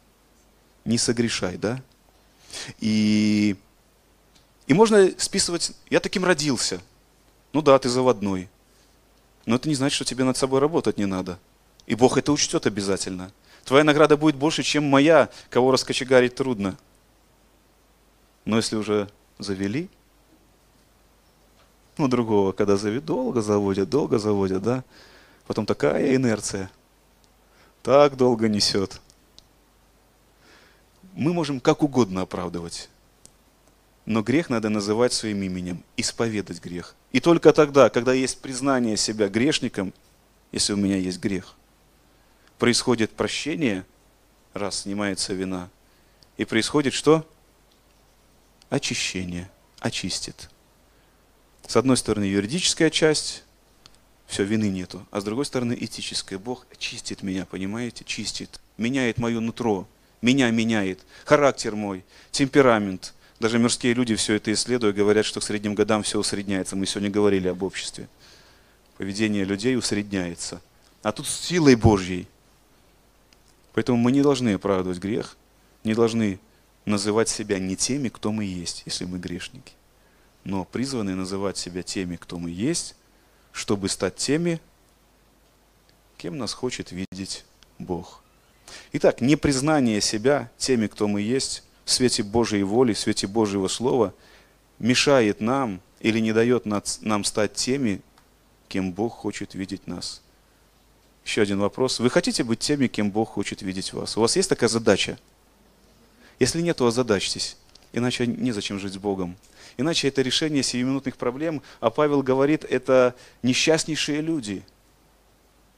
не 0.85 0.99
согрешай». 0.99 1.57
Да? 1.57 1.83
И 2.81 3.57
и 4.69 4.75
можно 4.75 5.11
списывать, 5.17 5.73
я 5.89 5.99
таким 5.99 6.25
родился. 6.27 6.81
Ну 7.55 7.63
да, 7.63 7.79
ты 7.79 7.89
заводной. 7.89 8.51
Но 9.47 9.57
это 9.57 9.67
не 9.67 9.75
значит, 9.75 9.97
что 9.97 10.05
тебе 10.05 10.25
над 10.25 10.37
собой 10.37 10.61
работать 10.61 10.99
не 10.99 11.07
надо. 11.07 11.39
И 11.87 11.95
Бог 11.95 12.19
это 12.19 12.33
учтет 12.33 12.67
обязательно. 12.67 13.33
Твоя 13.65 13.83
награда 13.83 14.19
будет 14.19 14.37
больше, 14.37 14.63
чем 14.63 14.85
моя, 14.85 15.31
кого 15.49 15.73
раскочегарить 15.73 16.35
трудно. 16.35 16.77
Но 18.45 18.57
если 18.57 18.77
уже 18.77 19.09
завели, 19.39 19.89
ну 21.97 22.07
другого, 22.09 22.53
когда 22.53 22.77
заведут, 22.77 23.07
долго 23.07 23.41
заводят, 23.41 23.89
долго 23.89 24.19
заводят, 24.19 24.63
да? 24.63 24.85
Потом 25.47 25.65
такая 25.65 26.15
инерция. 26.15 26.71
Так 27.83 28.17
долго 28.17 28.49
несет. 28.49 29.01
Мы 31.15 31.33
можем 31.33 31.61
как 31.61 31.83
угодно 31.83 32.23
оправдывать 32.23 32.89
но 34.09 34.23
грех 34.23 34.49
надо 34.49 34.71
называть 34.71 35.13
своим 35.13 35.43
именем, 35.43 35.85
исповедать 35.99 36.63
грех. 36.65 36.97
И 37.13 37.21
только 37.21 37.53
тогда, 37.53 37.91
когда 37.91 38.15
есть 38.15 38.41
признание 38.41 38.97
себя 38.97 39.29
грешником, 39.29 39.93
если 40.51 40.73
у 40.73 40.77
меня 40.77 40.97
есть 40.97 41.21
грех, 41.21 41.57
происходит 42.59 43.11
прощение, 43.11 43.85
раз 44.55 44.81
снимается 44.81 45.35
вина, 45.35 45.69
и 46.39 46.47
происходит 46.47 46.95
что? 46.95 47.29
Очищение, 48.71 49.51
очистит. 49.79 50.49
С 51.67 51.77
одной 51.77 51.99
стороны 51.99 52.25
юридическая 52.25 52.89
часть, 52.89 53.45
все, 54.29 54.45
вины 54.45 54.69
нету, 54.69 55.05
а 55.11 55.21
с 55.21 55.25
другой 55.25 55.47
стороны 55.47 55.77
этическая. 55.79 56.39
Бог 56.39 56.67
чистит 56.79 57.25
меня, 57.25 57.47
понимаете, 57.47 58.05
чистит, 58.05 58.61
меняет 58.77 59.19
мое 59.19 59.41
нутро, 59.41 59.89
меня 60.23 60.51
меняет, 60.53 61.01
характер 61.25 61.75
мой, 61.75 62.05
темперамент– 62.31 63.15
даже 63.41 63.59
мирские 63.59 63.95
люди 63.95 64.17
все 64.17 64.35
это 64.35 64.53
исследуя, 64.53 64.93
говорят, 64.93 65.25
что 65.25 65.41
к 65.41 65.45
средним 65.45 65.75
годам 65.75 66.03
все 66.03 66.19
усредняется. 66.19 66.75
Мы 66.75 66.87
сегодня 66.87 67.11
говорили 67.11 67.49
об 67.49 67.63
обществе. 67.63 68.09
Поведение 68.97 69.45
людей 69.45 69.77
усредняется. 69.77 70.61
А 71.03 71.13
тут 71.13 71.27
с 71.27 71.41
силой 71.41 71.77
Божьей. 71.77 72.27
Поэтому 73.75 73.97
мы 73.97 74.11
не 74.11 74.23
должны 74.23 74.55
оправдывать 74.55 74.99
грех, 74.99 75.37
не 75.85 75.95
должны 75.95 76.41
называть 76.85 77.29
себя 77.29 77.61
не 77.61 77.77
теми, 77.77 78.09
кто 78.09 78.33
мы 78.33 78.45
есть, 78.45 78.83
если 78.87 79.05
мы 79.05 79.19
грешники, 79.19 79.73
но 80.43 80.65
призваны 80.65 81.15
называть 81.15 81.59
себя 81.59 81.85
теми, 81.85 82.17
кто 82.17 82.39
мы 82.39 82.51
есть, 82.51 82.97
чтобы 83.59 83.89
стать 83.89 84.15
теми, 84.15 84.61
кем 86.17 86.39
нас 86.39 86.53
хочет 86.53 86.93
видеть 86.93 87.45
Бог. 87.79 88.23
Итак, 88.93 89.21
непризнание 89.21 90.01
себя 90.01 90.49
теми, 90.59 90.87
кто 90.87 91.09
мы 91.09 91.21
есть, 91.23 91.65
в 91.85 91.91
свете 91.91 92.23
Божьей 92.23 92.63
воли, 92.63 92.93
в 92.93 92.99
свете 92.99 93.27
Божьего 93.27 93.67
Слова 93.67 94.15
мешает 94.79 95.41
нам 95.41 95.81
или 95.99 96.21
не 96.21 96.33
дает 96.33 96.67
нам 96.67 97.25
стать 97.25 97.55
теми, 97.55 98.01
кем 98.69 98.93
Бог 98.93 99.15
хочет 99.15 99.55
видеть 99.55 99.89
нас. 99.89 100.23
Еще 101.25 101.43
один 101.43 101.59
вопрос. 101.59 101.99
Вы 101.99 102.11
хотите 102.11 102.45
быть 102.45 102.61
теми, 102.61 102.87
кем 102.87 103.11
Бог 103.11 103.31
хочет 103.31 103.63
видеть 103.63 103.93
вас? 103.93 104.17
У 104.17 104.21
вас 104.21 104.37
есть 104.37 104.49
такая 104.49 104.69
задача? 104.69 105.19
Если 106.39 106.63
нет, 106.63 106.77
то 106.77 106.87
озадачьтесь. 106.87 107.57
Иначе 107.93 108.27
незачем 108.27 108.79
жить 108.79 108.93
с 108.93 108.99
Богом. 108.99 109.37
Иначе 109.79 110.09
это 110.09 110.23
решение 110.23 110.65
сиюминутных 110.65 111.17
проблем, 111.17 111.63
а 111.79 111.91
Павел 111.91 112.23
говорит, 112.23 112.65
это 112.65 113.15
несчастнейшие 113.45 114.21
люди. 114.21 114.65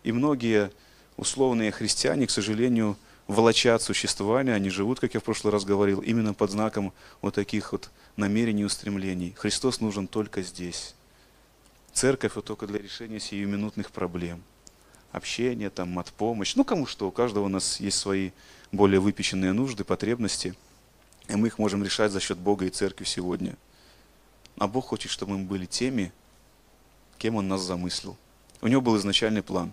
И 0.02 0.10
многие 0.10 0.72
условные 1.18 1.70
христиане, 1.70 2.26
к 2.26 2.30
сожалению, 2.30 2.96
волочат 3.26 3.82
существование, 3.82 4.54
они 4.54 4.70
живут, 4.70 5.00
как 5.00 5.12
я 5.12 5.20
в 5.20 5.24
прошлый 5.24 5.52
раз 5.52 5.66
говорил, 5.66 6.00
именно 6.00 6.32
под 6.32 6.50
знаком 6.50 6.94
вот 7.20 7.34
таких 7.34 7.72
вот 7.72 7.90
намерений 8.16 8.62
и 8.62 8.64
устремлений. 8.64 9.34
Христос 9.36 9.82
нужен 9.82 10.08
только 10.08 10.40
здесь. 10.40 10.94
Церковь 11.92 12.36
вот 12.36 12.46
только 12.46 12.66
для 12.66 12.78
решения 12.78 13.20
сиюминутных 13.20 13.90
проблем. 13.90 14.42
Общение, 15.12 15.68
там, 15.68 15.98
от 15.98 16.10
помощь. 16.10 16.54
Ну, 16.54 16.64
кому 16.64 16.86
что, 16.86 17.06
у 17.06 17.10
каждого 17.10 17.44
у 17.44 17.48
нас 17.48 17.80
есть 17.80 17.98
свои 17.98 18.30
более 18.72 19.00
выпеченные 19.00 19.52
нужды, 19.52 19.84
потребности. 19.84 20.54
И 21.28 21.36
мы 21.36 21.48
их 21.48 21.58
можем 21.58 21.84
решать 21.84 22.12
за 22.12 22.20
счет 22.20 22.38
Бога 22.38 22.64
и 22.64 22.70
Церкви 22.70 23.04
сегодня. 23.04 23.56
А 24.60 24.68
Бог 24.68 24.88
хочет, 24.88 25.10
чтобы 25.10 25.38
мы 25.38 25.44
были 25.46 25.64
теми, 25.64 26.12
кем 27.16 27.36
Он 27.36 27.48
нас 27.48 27.62
замыслил. 27.62 28.18
У 28.60 28.66
Него 28.66 28.82
был 28.82 28.98
изначальный 28.98 29.42
план. 29.42 29.72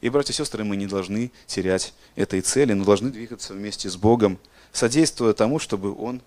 И, 0.00 0.08
братья 0.08 0.32
и 0.32 0.36
сестры, 0.36 0.62
мы 0.62 0.76
не 0.76 0.86
должны 0.86 1.32
терять 1.48 1.92
этой 2.14 2.40
цели, 2.40 2.72
но 2.72 2.84
должны 2.84 3.10
двигаться 3.10 3.52
вместе 3.52 3.90
с 3.90 3.96
Богом, 3.96 4.38
содействуя 4.72 5.32
тому, 5.32 5.58
чтобы 5.58 5.92
Он 5.92 6.22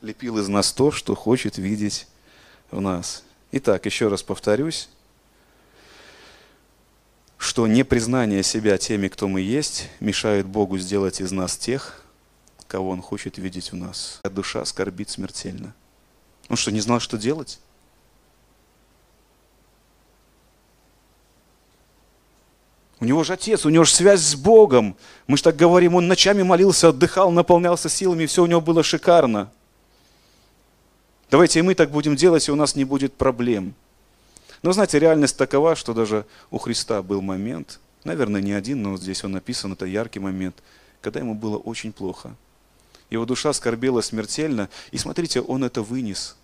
лепил 0.00 0.38
из 0.38 0.46
нас 0.46 0.72
то, 0.72 0.92
что 0.92 1.16
хочет 1.16 1.58
видеть 1.58 2.06
в 2.70 2.80
нас. 2.80 3.24
Итак, 3.50 3.84
еще 3.84 4.06
раз 4.06 4.22
повторюсь, 4.22 4.88
что 7.36 7.66
непризнание 7.66 8.44
себя 8.44 8.78
теми, 8.78 9.08
кто 9.08 9.26
мы 9.26 9.40
есть, 9.40 9.88
мешает 9.98 10.46
Богу 10.46 10.78
сделать 10.78 11.20
из 11.20 11.32
нас 11.32 11.56
тех, 11.56 12.04
кого 12.68 12.90
Он 12.90 13.02
хочет 13.02 13.38
видеть 13.38 13.72
в 13.72 13.74
нас. 13.74 14.20
Душа 14.22 14.64
скорбит 14.64 15.10
смертельно. 15.10 15.74
Он 16.52 16.58
что, 16.58 16.70
не 16.70 16.80
знал, 16.80 17.00
что 17.00 17.16
делать? 17.16 17.58
У 23.00 23.06
него 23.06 23.24
же 23.24 23.32
отец, 23.32 23.64
у 23.64 23.70
него 23.70 23.84
же 23.84 23.92
связь 23.92 24.20
с 24.20 24.34
Богом. 24.34 24.94
Мы 25.26 25.38
же 25.38 25.44
так 25.44 25.56
говорим, 25.56 25.94
он 25.94 26.08
ночами 26.08 26.42
молился, 26.42 26.90
отдыхал, 26.90 27.30
наполнялся 27.30 27.88
силами, 27.88 28.26
все 28.26 28.42
у 28.42 28.46
него 28.46 28.60
было 28.60 28.82
шикарно. 28.82 29.50
Давайте 31.30 31.60
и 31.60 31.62
мы 31.62 31.74
так 31.74 31.90
будем 31.90 32.16
делать, 32.16 32.46
и 32.46 32.52
у 32.52 32.54
нас 32.54 32.76
не 32.76 32.84
будет 32.84 33.14
проблем. 33.14 33.74
Но 34.62 34.72
знаете, 34.72 34.98
реальность 34.98 35.38
такова, 35.38 35.74
что 35.74 35.94
даже 35.94 36.26
у 36.50 36.58
Христа 36.58 37.00
был 37.00 37.22
момент, 37.22 37.80
наверное, 38.04 38.42
не 38.42 38.52
один, 38.52 38.82
но 38.82 38.98
здесь 38.98 39.24
он 39.24 39.32
написан, 39.32 39.72
это 39.72 39.86
яркий 39.86 40.20
момент, 40.20 40.62
когда 41.00 41.18
ему 41.18 41.34
было 41.34 41.56
очень 41.56 41.94
плохо. 41.94 42.36
Его 43.08 43.24
душа 43.24 43.54
скорбела 43.54 44.02
смертельно, 44.02 44.68
и 44.90 44.98
смотрите, 44.98 45.40
он 45.40 45.64
это 45.64 45.80
вынес. 45.80 46.36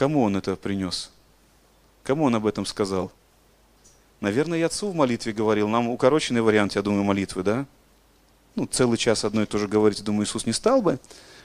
Кому 0.00 0.22
он 0.22 0.34
это 0.34 0.56
принес? 0.56 1.10
Кому 2.04 2.24
он 2.24 2.34
об 2.34 2.46
этом 2.46 2.64
сказал? 2.64 3.12
Наверное, 4.20 4.58
и 4.58 4.62
отцу 4.62 4.90
в 4.90 4.94
молитве 4.94 5.34
говорил. 5.34 5.68
Нам 5.68 5.90
укороченный 5.90 6.40
вариант, 6.40 6.74
я 6.74 6.80
думаю, 6.80 7.04
молитвы, 7.04 7.42
да? 7.42 7.66
Ну, 8.54 8.64
целый 8.64 8.96
час 8.96 9.26
одно 9.26 9.42
и 9.42 9.44
то 9.44 9.58
же 9.58 9.68
говорить, 9.68 10.02
думаю, 10.02 10.24
Иисус 10.24 10.46
не 10.46 10.54
стал 10.54 10.80
бы. 10.80 10.98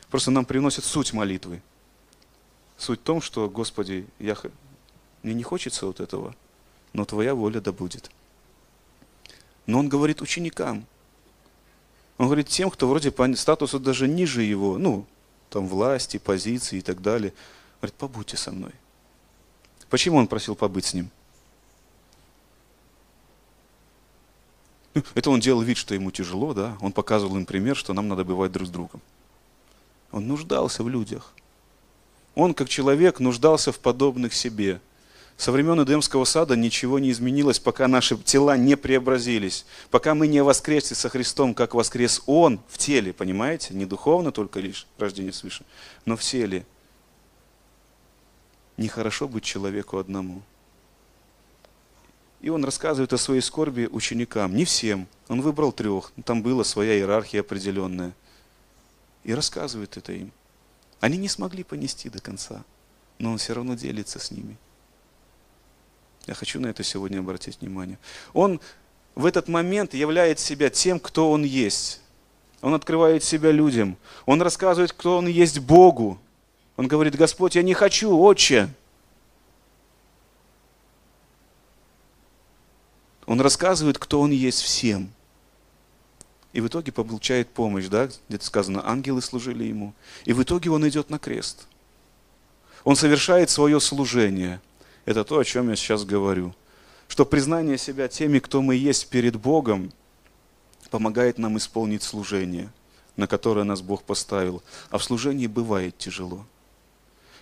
Просто 0.10 0.32
нам 0.32 0.46
приносит 0.46 0.86
суть 0.86 1.12
молитвы. 1.12 1.62
Суть 2.78 3.02
в 3.02 3.04
том, 3.04 3.20
что, 3.20 3.50
Господи, 3.50 4.08
я, 4.20 4.38
мне 5.22 5.34
не 5.34 5.44
хочется 5.44 5.86
вот 5.86 6.00
этого, 6.00 6.34
но 6.94 7.04
Твоя 7.04 7.36
воля 7.36 7.60
да 7.60 7.74
будет. 7.74 8.10
Но 9.66 9.80
Он 9.80 9.90
говорит 9.90 10.22
ученикам. 10.22 10.86
Он 12.18 12.28
говорит 12.28 12.48
тем, 12.48 12.72
кто 12.72 12.88
вроде 12.88 13.12
по 13.12 13.36
статусу 13.36 13.82
даже 13.82 14.08
ниже 14.08 14.44
его, 14.44 14.78
ну, 14.78 15.06
там 15.50 15.68
власти, 15.68 16.16
позиции 16.16 16.78
и 16.78 16.82
так 16.82 17.02
далее. 17.02 17.34
Говорит, 17.86 18.00
побудьте 18.00 18.36
со 18.36 18.52
мной. 18.52 18.72
Почему 19.92 20.18
он 20.18 20.26
просил 20.26 20.56
побыть 20.56 20.86
с 20.86 20.96
ним? 20.96 21.12
Ну, 24.96 25.04
это 25.14 25.30
он 25.30 25.40
делал 25.40 25.62
вид, 25.62 25.78
что 25.78 25.94
ему 25.94 26.10
тяжело, 26.10 26.56
да? 26.56 26.78
Он 26.82 26.92
показывал 26.92 27.38
им 27.38 27.46
пример, 27.46 27.76
что 27.76 27.94
нам 27.94 28.08
надо 28.08 28.24
бывать 28.24 28.52
друг 28.52 28.68
с 28.68 28.72
другом. 28.72 29.02
Он 30.12 30.28
нуждался 30.28 30.82
в 30.82 30.90
людях. 30.90 31.34
Он, 32.34 32.56
как 32.56 32.70
человек, 32.70 33.20
нуждался 33.20 33.72
в 33.72 33.78
подобных 33.78 34.34
себе. 34.34 34.82
Со 35.38 35.52
времен 35.52 35.80
Эдемского 35.84 36.26
сада 36.26 36.56
ничего 36.56 36.98
не 36.98 37.12
изменилось, 37.12 37.60
пока 37.60 37.88
наши 37.88 38.18
тела 38.18 38.58
не 38.58 38.76
преобразились, 38.76 39.68
пока 39.92 40.16
мы 40.16 40.28
не 40.28 40.42
воскресли 40.42 40.96
со 40.96 41.10
Христом, 41.10 41.54
как 41.54 41.76
воскрес 41.76 42.24
Он 42.26 42.60
в 42.68 42.80
теле, 42.80 43.14
понимаете? 43.14 43.76
Не 43.76 43.86
духовно 43.86 44.32
только 44.32 44.60
лишь 44.60 44.88
рождение 44.98 45.34
свыше, 45.34 45.66
но 46.06 46.18
в 46.18 46.22
теле. 46.22 46.66
Нехорошо 48.78 49.28
быть 49.28 49.44
человеку 49.44 49.98
одному. 49.98 50.42
И 52.42 52.50
он 52.50 52.64
рассказывает 52.64 53.12
о 53.14 53.18
своей 53.18 53.42
скорби 53.42 53.88
ученикам. 53.92 54.56
Не 54.56 54.66
всем. 54.66 55.08
Он 55.30 55.42
выбрал 55.42 55.72
трех. 55.72 56.12
Там 56.26 56.44
была 56.44 56.64
своя 56.64 56.96
иерархия 56.96 57.42
определенная. 57.42 58.14
И 59.24 59.34
рассказывает 59.34 59.98
это 59.98 60.12
им. 60.12 60.32
Они 61.00 61.18
не 61.18 61.30
смогли 61.30 61.64
понести 61.64 62.10
до 62.10 62.20
конца. 62.20 62.64
Но 63.18 63.32
он 63.32 63.38
все 63.38 63.54
равно 63.54 63.76
делится 63.76 64.20
с 64.20 64.30
ними. 64.30 64.58
Я 66.28 66.34
хочу 66.34 66.60
на 66.60 66.68
это 66.68 66.84
сегодня 66.84 67.20
обратить 67.20 67.62
внимание. 67.62 67.98
Он 68.34 68.60
в 69.16 69.26
этот 69.26 69.48
момент 69.48 69.94
являет 69.94 70.40
себя 70.40 70.70
тем, 70.70 71.00
кто 71.00 71.32
он 71.32 71.44
есть. 71.44 72.02
Он 72.62 72.74
открывает 72.74 73.24
себя 73.24 73.52
людям. 73.52 73.98
Он 74.26 74.42
рассказывает, 74.42 74.92
кто 74.92 75.18
он 75.18 75.28
есть 75.28 75.60
Богу. 75.60 76.20
Он 76.78 76.88
говорит, 76.88 77.16
Господь, 77.16 77.56
я 77.56 77.64
не 77.64 77.74
хочу, 77.74 78.18
Отче, 78.18 78.70
Он 83.26 83.42
рассказывает, 83.42 83.98
кто 83.98 84.22
он 84.22 84.32
есть 84.32 84.62
всем. 84.62 85.10
И 86.54 86.62
в 86.62 86.68
итоге 86.68 86.92
получает 86.92 87.50
помощь, 87.50 87.88
да, 87.88 88.10
где-то 88.30 88.46
сказано, 88.46 88.88
ангелы 88.88 89.22
служили 89.22 89.66
ему. 89.66 89.94
И 90.24 90.34
в 90.34 90.42
итоге 90.42 90.70
он 90.72 90.88
идет 90.88 91.10
на 91.10 91.20
крест. 91.20 91.68
Он 92.84 92.96
совершает 92.96 93.50
свое 93.50 93.80
служение. 93.80 94.62
Это 95.06 95.24
то, 95.24 95.40
о 95.40 95.44
чем 95.44 95.70
я 95.70 95.76
сейчас 95.76 96.06
говорю. 96.06 96.56
Что 97.08 97.26
признание 97.26 97.78
себя 97.78 98.08
теми, 98.08 98.40
кто 98.40 98.62
мы 98.62 98.76
есть 98.76 99.10
перед 99.10 99.36
Богом, 99.36 99.92
помогает 100.90 101.38
нам 101.38 101.58
исполнить 101.58 102.04
служение, 102.04 102.72
на 103.18 103.28
которое 103.28 103.64
нас 103.64 103.82
Бог 103.82 104.04
поставил. 104.04 104.64
А 104.92 104.98
в 104.98 105.04
служении 105.04 105.48
бывает 105.48 105.98
тяжело. 105.98 106.46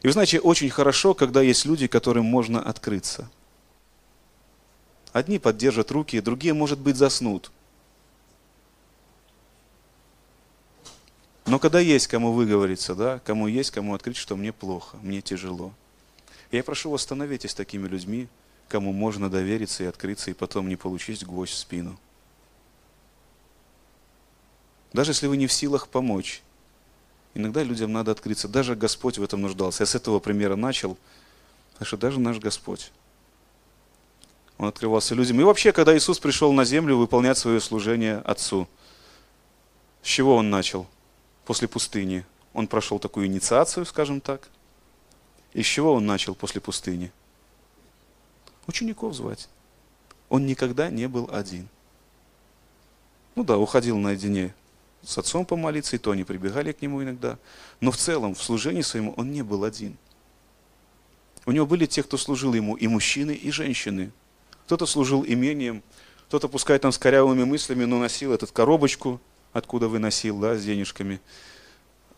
И 0.04 0.08
вы 0.08 0.14
знаете, 0.14 0.40
очень 0.40 0.70
хорошо, 0.70 1.14
когда 1.14 1.42
есть 1.42 1.66
люди, 1.66 1.88
которым 1.88 2.26
можно 2.26 2.62
открыться– 2.62 3.30
Одни 5.14 5.38
поддержат 5.38 5.92
руки, 5.92 6.20
другие, 6.20 6.56
может 6.56 6.80
быть, 6.80 6.96
заснут. 6.96 7.52
Но 11.46 11.60
когда 11.60 11.80
есть 11.80 12.08
кому 12.08 12.32
выговориться, 12.34 12.96
да, 12.96 13.20
кому 13.20 13.48
есть 13.48 13.70
кому 13.70 13.94
открыть, 13.94 14.18
что 14.18 14.36
мне 14.36 14.52
плохо, 14.52 14.98
мне 15.04 15.22
тяжело. 15.22 15.72
Я 16.52 16.64
прошу 16.64 16.90
вас, 16.90 17.04
становитесь 17.04 17.54
такими 17.54 17.88
людьми, 17.88 18.28
кому 18.70 18.92
можно 18.92 19.30
довериться 19.30 19.84
и 19.84 19.88
открыться, 19.88 20.32
и 20.32 20.34
потом 20.34 20.68
не 20.68 20.78
получить 20.78 21.24
гвоздь 21.24 21.54
в 21.54 21.58
спину. 21.58 22.00
Даже 24.94 25.12
если 25.12 25.28
вы 25.28 25.38
не 25.38 25.46
в 25.46 25.54
силах 25.54 25.90
помочь, 25.90 26.42
иногда 27.34 27.64
людям 27.64 27.92
надо 27.92 28.12
открыться. 28.12 28.48
Даже 28.48 28.76
Господь 28.76 29.18
в 29.18 29.24
этом 29.24 29.42
нуждался. 29.42 29.84
Я 29.84 29.88
с 29.88 29.96
этого 29.96 30.20
примера 30.20 30.56
начал, 30.56 30.98
потому 31.74 31.88
что 31.88 31.98
даже 31.98 32.20
наш 32.20 32.40
Господь 32.40 32.92
он 34.58 34.68
открывался 34.68 35.16
людям. 35.16 35.40
И 35.40 35.44
вообще, 35.44 35.72
когда 35.72 35.96
Иисус 35.96 36.20
пришел 36.20 36.54
на 36.54 36.66
землю 36.66 36.98
выполнять 36.98 37.38
свое 37.38 37.60
служение 37.60 38.18
Отцу, 38.20 38.68
с 40.02 40.08
чего 40.08 40.36
он 40.36 40.50
начал? 40.50 40.88
После 41.46 41.68
пустыни. 41.68 42.26
Он 42.54 42.68
прошел 42.68 43.00
такую 43.00 43.28
инициацию, 43.28 43.86
скажем 43.86 44.22
так. 44.22 44.48
И 45.54 45.62
с 45.62 45.66
чего 45.66 45.94
он 45.94 46.06
начал 46.06 46.36
после 46.36 46.62
пустыни? 46.62 47.12
Учеников 48.68 49.14
звать. 49.14 49.50
Он 50.30 50.46
никогда 50.46 50.90
не 50.90 51.08
был 51.08 51.30
один. 51.32 51.68
Ну 53.36 53.44
да, 53.44 53.58
уходил 53.58 53.98
наедине 53.98 54.54
с 55.04 55.18
отцом 55.18 55.46
помолиться, 55.46 55.96
и 55.96 56.00
то 56.00 56.12
они 56.12 56.24
прибегали 56.24 56.72
к 56.72 56.82
нему 56.82 57.04
иногда. 57.04 57.38
Но 57.80 57.92
в 57.92 57.98
целом, 57.98 58.36
в 58.36 58.44
служении 58.44 58.82
своему 58.82 59.14
он 59.18 59.32
не 59.32 59.42
был 59.42 59.64
один. 59.64 59.98
У 61.46 61.52
него 61.52 61.66
были 61.66 61.86
те, 61.86 62.04
кто 62.04 62.18
служил 62.18 62.54
ему, 62.54 62.76
и 62.76 62.88
мужчины, 62.88 63.32
и 63.32 63.52
женщины– 63.52 64.12
кто-то 64.66 64.86
служил 64.86 65.26
имением, 65.26 65.84
кто-то, 66.28 66.48
пускай 66.48 66.80
там 66.80 66.92
с 66.92 66.98
корявыми 66.98 67.44
мыслями, 67.44 67.86
но 67.86 68.00
носил 68.00 68.34
эту 68.34 68.48
коробочку, 68.48 69.20
откуда 69.52 69.88
выносил, 69.88 70.40
да, 70.40 70.56
с 70.56 70.64
денежками. 70.64 71.20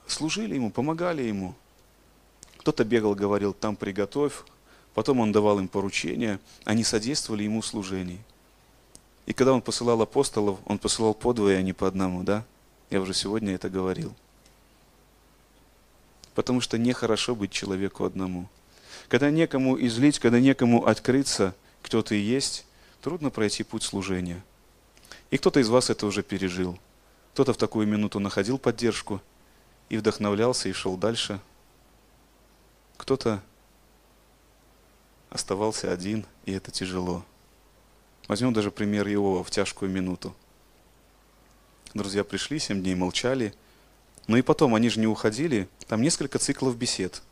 Служили 0.08 0.56
ему, 0.56 0.70
помогали 0.70 1.24
ему. 1.24 1.56
Кто-то 2.58 2.84
бегал, 2.84 3.16
говорил, 3.16 3.54
там 3.54 3.76
приготовь. 3.76 4.44
Потом 4.94 5.20
он 5.20 5.32
давал 5.32 5.60
им 5.60 5.68
поручения, 5.68 6.40
они 6.64 6.84
содействовали 6.84 7.44
ему 7.44 7.62
в 7.62 7.66
служении. 7.66 8.22
И 9.26 9.34
когда 9.34 9.52
он 9.52 9.62
посылал 9.62 10.02
апостолов, 10.02 10.60
он 10.66 10.78
посылал 10.78 11.14
по 11.14 11.34
двое, 11.34 11.58
а 11.58 11.62
не 11.62 11.74
по 11.74 11.88
одному, 11.88 12.24
да? 12.24 12.46
Я 12.96 13.02
уже 13.02 13.14
сегодня 13.14 13.54
это 13.54 13.70
говорил. 13.70 14.16
Потому 16.34 16.62
что 16.62 16.78
нехорошо 16.78 17.36
быть 17.36 17.52
человеку 17.52 18.06
одному. 18.06 18.48
Когда 19.10 19.30
некому 19.30 19.78
излить, 19.86 20.18
когда 20.20 20.40
некому 20.40 20.88
открыться– 20.88 21.54
кто 21.86 22.02
ты 22.02 22.16
есть, 22.16 22.66
трудно 23.02 23.30
пройти 23.30 23.62
путь 23.62 23.84
служения. 23.84 24.44
И 25.30 25.38
кто-то 25.38 25.60
из 25.60 25.70
вас 25.70 25.92
это 25.92 26.08
уже 26.08 26.24
пережил. 26.24 26.80
Кто-то 27.34 27.54
в 27.54 27.58
такую 27.58 27.86
минуту 27.86 28.20
находил 28.20 28.58
поддержку 28.58 29.22
и 29.90 29.98
вдохновлялся 29.98 30.68
и 30.68 30.74
шел 30.74 30.98
дальше. 30.98 31.40
Кто-то 32.98 33.40
оставался 35.30 35.92
один, 35.92 36.26
и 36.46 36.54
это 36.54 36.72
тяжело. 36.72 37.24
Возьмем 38.28 38.52
даже 38.52 38.72
пример 38.72 39.08
Иова 39.08 39.44
в 39.44 39.52
тяжкую 39.52 39.92
минуту. 39.92 40.36
Друзья 41.96 42.24
пришли, 42.24 42.60
семь 42.60 42.84
дней 42.84 42.94
молчали, 42.94 43.56
но 44.28 44.38
и 44.38 44.44
потом 44.44 44.76
они 44.76 44.90
же 44.90 45.00
не 45.00 45.08
уходили. 45.08 45.68
Там 45.88 46.04
несколько 46.04 46.38
циклов 46.38 46.78
бесед– 46.78 47.24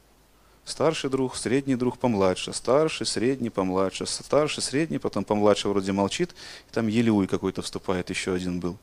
Старший 0.65 1.09
друг, 1.09 1.35
средний 1.35 1.75
друг, 1.75 1.97
помладше. 1.97 2.53
Старший, 2.53 3.05
средний, 3.05 3.49
помладше. 3.49 4.05
Старший, 4.05 4.63
средний, 4.63 4.97
потом 4.97 5.25
помладше 5.25 5.67
вроде 5.67 5.91
молчит. 5.91 6.33
И 6.69 6.73
там 6.73 6.87
Елеуй 6.87 7.27
какой-то 7.27 7.61
вступает, 7.61 8.09
еще 8.09 8.33
один 8.33 8.59
был. 8.59 8.77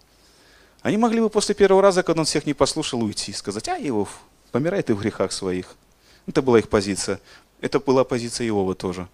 Они 0.83 0.99
могли 0.99 1.21
бы 1.21 1.31
после 1.31 1.55
первого 1.55 1.83
раза, 1.83 2.03
когда 2.03 2.21
он 2.21 2.27
всех 2.27 2.47
не 2.47 2.55
послушал, 2.55 3.03
уйти, 3.03 3.33
сказать, 3.33 3.69
а, 3.69 3.79
Иов, 3.79 4.21
помирай 4.53 4.83
ты 4.83 4.95
в 4.95 5.01
грехах 5.01 5.33
своих. 5.33 5.75
Это 6.27 6.43
была 6.43 6.59
их 6.59 6.69
позиция. 6.69 7.19
Это 7.61 7.81
была 7.81 8.05
позиция 8.05 8.47
Иова 8.49 8.75
тоже. 8.75 9.09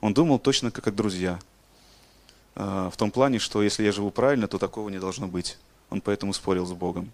Он 0.00 0.12
думал 0.12 0.38
точно 0.38 0.70
как, 0.70 0.84
как 0.84 0.94
друзья. 0.94 1.38
А, 2.54 2.90
в 2.90 2.96
том 2.98 3.10
плане, 3.10 3.38
что 3.38 3.62
если 3.62 3.84
я 3.84 3.92
живу 3.92 4.10
правильно, 4.10 4.48
то 4.48 4.58
такого 4.58 4.90
не 4.90 4.98
должно 4.98 5.28
быть. 5.28 5.56
Он 5.92 6.00
поэтому 6.00 6.32
спорил 6.32 6.64
с 6.64 6.72
Богом. 6.72 7.12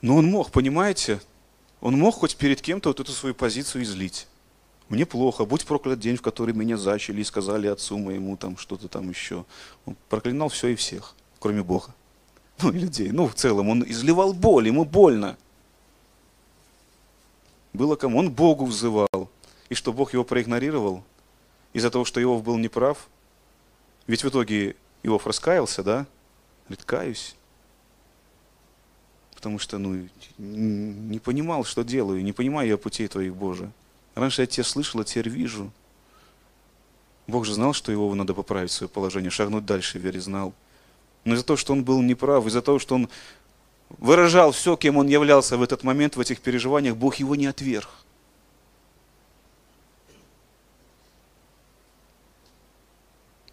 Но 0.00 0.14
он 0.14 0.26
мог, 0.26 0.52
понимаете, 0.52 1.20
он 1.80 1.98
мог 1.98 2.14
хоть 2.14 2.36
перед 2.36 2.62
кем-то 2.62 2.90
вот 2.90 3.00
эту 3.00 3.10
свою 3.10 3.34
позицию 3.34 3.82
излить. 3.82 4.28
Мне 4.88 5.04
плохо, 5.04 5.44
будь 5.44 5.66
проклят 5.66 5.98
день, 5.98 6.16
в 6.16 6.22
который 6.22 6.54
меня 6.54 6.76
зачали 6.76 7.20
и 7.20 7.24
сказали 7.24 7.66
отцу 7.66 7.98
моему 7.98 8.36
там 8.36 8.56
что-то 8.56 8.86
там 8.86 9.08
еще. 9.08 9.44
Он 9.84 9.96
проклинал 10.08 10.48
все 10.48 10.68
и 10.68 10.76
всех, 10.76 11.16
кроме 11.40 11.64
Бога. 11.64 11.92
ну, 12.62 12.70
и 12.70 12.78
людей, 12.78 13.10
ну, 13.10 13.26
в 13.26 13.34
целом, 13.34 13.68
он 13.70 13.84
изливал 13.84 14.32
боль, 14.32 14.68
ему 14.68 14.84
больно. 14.84 15.36
Было 17.72 17.96
кому? 17.96 18.20
Он 18.20 18.30
Богу 18.30 18.64
взывал. 18.64 19.28
И 19.68 19.74
что 19.74 19.92
Бог 19.92 20.12
его 20.12 20.22
проигнорировал? 20.22 21.02
Из-за 21.72 21.90
того, 21.90 22.04
что 22.04 22.22
Иов 22.22 22.44
был 22.44 22.56
неправ? 22.58 23.08
Ведь 24.08 24.24
в 24.24 24.28
итоге 24.28 24.74
Иов 25.04 25.26
раскаялся, 25.26 25.84
да? 25.84 26.06
Говорит, 26.66 26.84
каюсь. 26.84 27.36
Потому 29.36 29.60
что, 29.60 29.78
ну, 29.78 30.08
не 30.38 31.20
понимал, 31.20 31.62
что 31.62 31.84
делаю, 31.84 32.24
не 32.24 32.32
понимаю 32.32 32.68
я 32.68 32.76
путей 32.76 33.06
твоих, 33.06 33.36
Боже. 33.36 33.70
Раньше 34.16 34.42
я 34.42 34.46
тебя 34.46 34.64
слышал, 34.64 35.00
а 35.00 35.04
теперь 35.04 35.28
вижу. 35.28 35.70
Бог 37.28 37.44
же 37.44 37.54
знал, 37.54 37.74
что 37.74 37.92
его 37.92 38.12
надо 38.14 38.34
поправить 38.34 38.72
свое 38.72 38.88
положение, 38.88 39.30
шагнуть 39.30 39.66
дальше 39.66 39.98
вере 39.98 40.20
знал. 40.20 40.54
Но 41.24 41.34
из-за 41.34 41.44
того, 41.44 41.58
что 41.58 41.74
он 41.74 41.84
был 41.84 42.00
неправ, 42.00 42.46
из-за 42.46 42.62
того, 42.62 42.78
что 42.78 42.94
он 42.94 43.08
выражал 43.90 44.52
все, 44.52 44.76
кем 44.76 44.96
он 44.96 45.06
являлся 45.06 45.56
в 45.58 45.62
этот 45.62 45.84
момент, 45.84 46.16
в 46.16 46.20
этих 46.20 46.40
переживаниях, 46.40 46.96
Бог 46.96 47.16
его 47.16 47.36
не 47.36 47.46
отверг. 47.46 47.90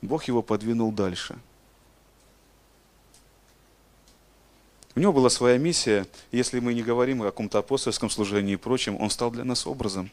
Бог 0.01 0.25
его 0.25 0.41
подвинул 0.41 0.91
дальше. 0.91 1.37
У 4.95 4.99
него 4.99 5.11
была 5.11 5.29
своя 5.29 5.57
миссия. 5.57 6.07
Если 6.31 6.59
мы 6.59 6.73
не 6.73 6.81
говорим 6.81 7.21
о 7.21 7.25
каком-то 7.25 7.59
апостольском 7.59 8.09
служении 8.09 8.53
и 8.53 8.57
прочем, 8.57 8.99
он 8.99 9.09
стал 9.09 9.29
для 9.29 9.43
нас 9.43 9.67
образом. 9.67 10.09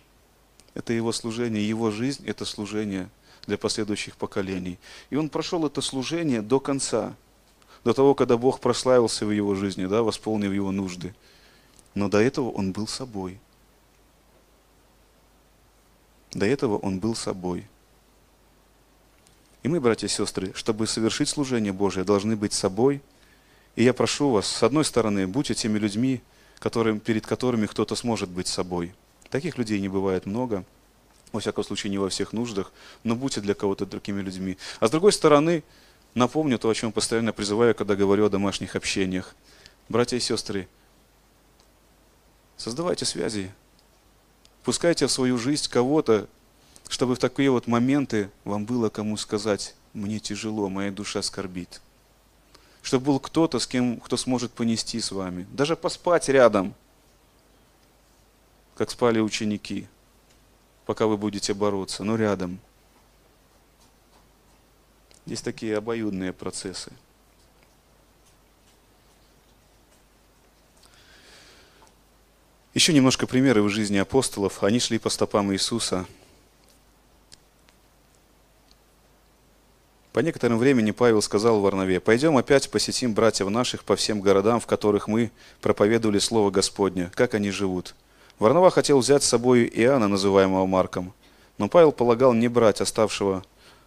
Это 0.75 0.93
его 0.93 1.13
служение, 1.13 1.67
его 1.67 1.91
жизнь– 1.91 2.25
это 2.27 2.45
служение 2.45 3.09
для 3.47 3.59
последующих 3.59 4.17
поколений. 4.17 4.79
И 5.11 5.17
он 5.17 5.29
прошел 5.29 5.65
это 5.67 5.81
служение 5.81 6.43
до 6.43 6.59
конца, 6.59 7.15
до 7.85 7.93
того, 7.93 8.15
когда 8.15 8.37
Бог 8.37 8.61
прославился 8.61 9.27
в 9.27 9.31
его 9.31 9.55
жизни, 9.55 9.87
да, 9.87 10.03
восполнив 10.03 10.53
его 10.53 10.73
нужды. 10.73 11.15
Но 11.95 12.09
до 12.09 12.19
этого 12.19 12.51
он 12.51 12.73
был 12.73 12.87
собой. 12.87 13.39
До 16.33 16.47
этого 16.47 16.79
он 16.79 16.99
был 16.99 17.15
собой. 17.15 17.67
И 19.63 19.69
мы, 19.69 19.81
братья 19.81 20.07
и 20.07 20.11
сестры, 20.11 20.53
чтобы 20.55 20.87
совершить 20.87 21.29
служение 21.29 21.73
Божие, 21.73 22.05
должны 22.05 22.37
быть 22.37 22.53
собой. 22.53 23.03
И 23.77 23.85
я 23.85 23.93
прошу 23.93 24.31
вас, 24.31 24.47
с 24.47 24.63
одной 24.63 24.85
стороны, 24.85 25.27
будьте 25.27 25.55
теми 25.55 25.79
людьми, 25.79 26.21
которым, 26.59 27.01
перед 27.01 27.27
которыми 27.27 27.67
кто-то 27.67 27.95
сможет 27.95 28.29
быть 28.29 28.49
собой. 28.49 28.95
Таких 29.31 29.59
людей 29.59 29.81
не 29.81 29.89
бывает 29.89 30.27
много– 30.27 30.65
во 31.33 31.41
всяком 31.41 31.65
случае 31.65 31.91
не 31.91 31.99
во 31.99 32.09
всех 32.09 32.33
нуждах, 32.33 32.73
но 33.05 33.17
будьте 33.17 33.41
для 33.41 33.55
кого-то 33.55 33.87
другими 33.87 34.21
людьми. 34.21 34.59
А 34.81 34.87
с 34.87 34.91
другой 34.91 35.13
стороны, 35.13 35.65
напомню 36.15 36.59
то, 36.59 36.69
о 36.69 36.75
чем 36.75 36.93
постоянно 36.93 37.33
призываю, 37.33 37.75
когда 37.75 37.97
говорю 37.97 38.27
о 38.27 38.29
домашних 38.29 38.77
общениях. 38.77 39.35
Братья 39.89 40.17
и 40.17 40.21
сестры, 40.21 40.69
создавайте 42.57 43.05
связи, 43.05 43.51
пускайте 44.63 45.07
в 45.07 45.11
свою 45.11 45.39
жизнь 45.39 45.69
кого-то, 45.71 46.29
чтобы 46.93 47.17
в 47.17 47.19
такие 47.19 47.51
вот 47.51 47.67
моменты 47.67 48.31
вам 48.45 48.65
было 48.65 48.89
кому 48.89 49.17
сказать, 49.17 49.75
мне 49.93 50.21
тяжело, 50.21 50.69
моя 50.69 50.91
душа 50.91 51.23
скорбит. 51.23 51.81
Чтобы 52.83 53.07
был 53.07 53.21
кто-то, 53.21 53.59
с 53.59 53.67
кем, 53.67 54.01
кто 54.01 54.17
сможет 54.17 54.53
понести 54.53 55.01
с 55.01 55.11
вами. 55.13 55.47
Даже 55.53 55.77
поспать 55.77 56.29
рядом, 56.29 56.75
как 58.77 58.91
спали 58.91 59.21
ученики– 59.21 59.89
пока 60.87 61.07
вы 61.07 61.17
будете 61.17 61.55
бороться, 61.55 62.05
но 62.05 62.17
рядом. 62.17 62.59
Есть 65.27 65.45
такие 65.45 65.77
обоюдные 65.77 66.33
процессы. 66.33 66.93
Еще 72.75 72.93
немножко 72.93 73.27
примеров 73.27 73.67
из 73.67 73.73
жизни 73.73 73.99
апостолов. 73.99 74.63
Они 74.63 74.81
шли 74.81 74.99
по 74.99 75.11
стопам 75.11 75.53
Иисуса. 75.53 76.07
По 80.13 80.21
некоторому 80.21 80.59
времени 80.59 80.91
Павел 80.91 81.23
сказал 81.23 81.61
Варнаве, 81.61 81.99
«Пойдем 81.99 82.37
опять 82.37 82.71
посетим 82.71 83.15
братьев 83.15 83.49
наших 83.49 83.83
по 83.83 83.97
всем 83.97 84.21
городам, 84.21 84.61
в 84.61 84.67
которых 84.67 85.09
мы 85.09 85.31
проповедовали 85.63 86.19
Слово 86.19 86.51
Господне, 86.51 87.11
как 87.15 87.33
они 87.35 87.51
живут». 87.51 87.95
Варнава 88.39 88.71
хотел 88.71 88.99
взять 88.99 89.23
с 89.23 89.29
собой 89.29 89.71
Иоанна, 89.73 90.09
называемого 90.09 90.67
Марком, 90.67 91.15
но 91.57 91.69
Павел 91.69 91.93
полагал 91.93 92.35
не 92.35 92.49
брать 92.49 92.83
оставшего, 92.83 93.43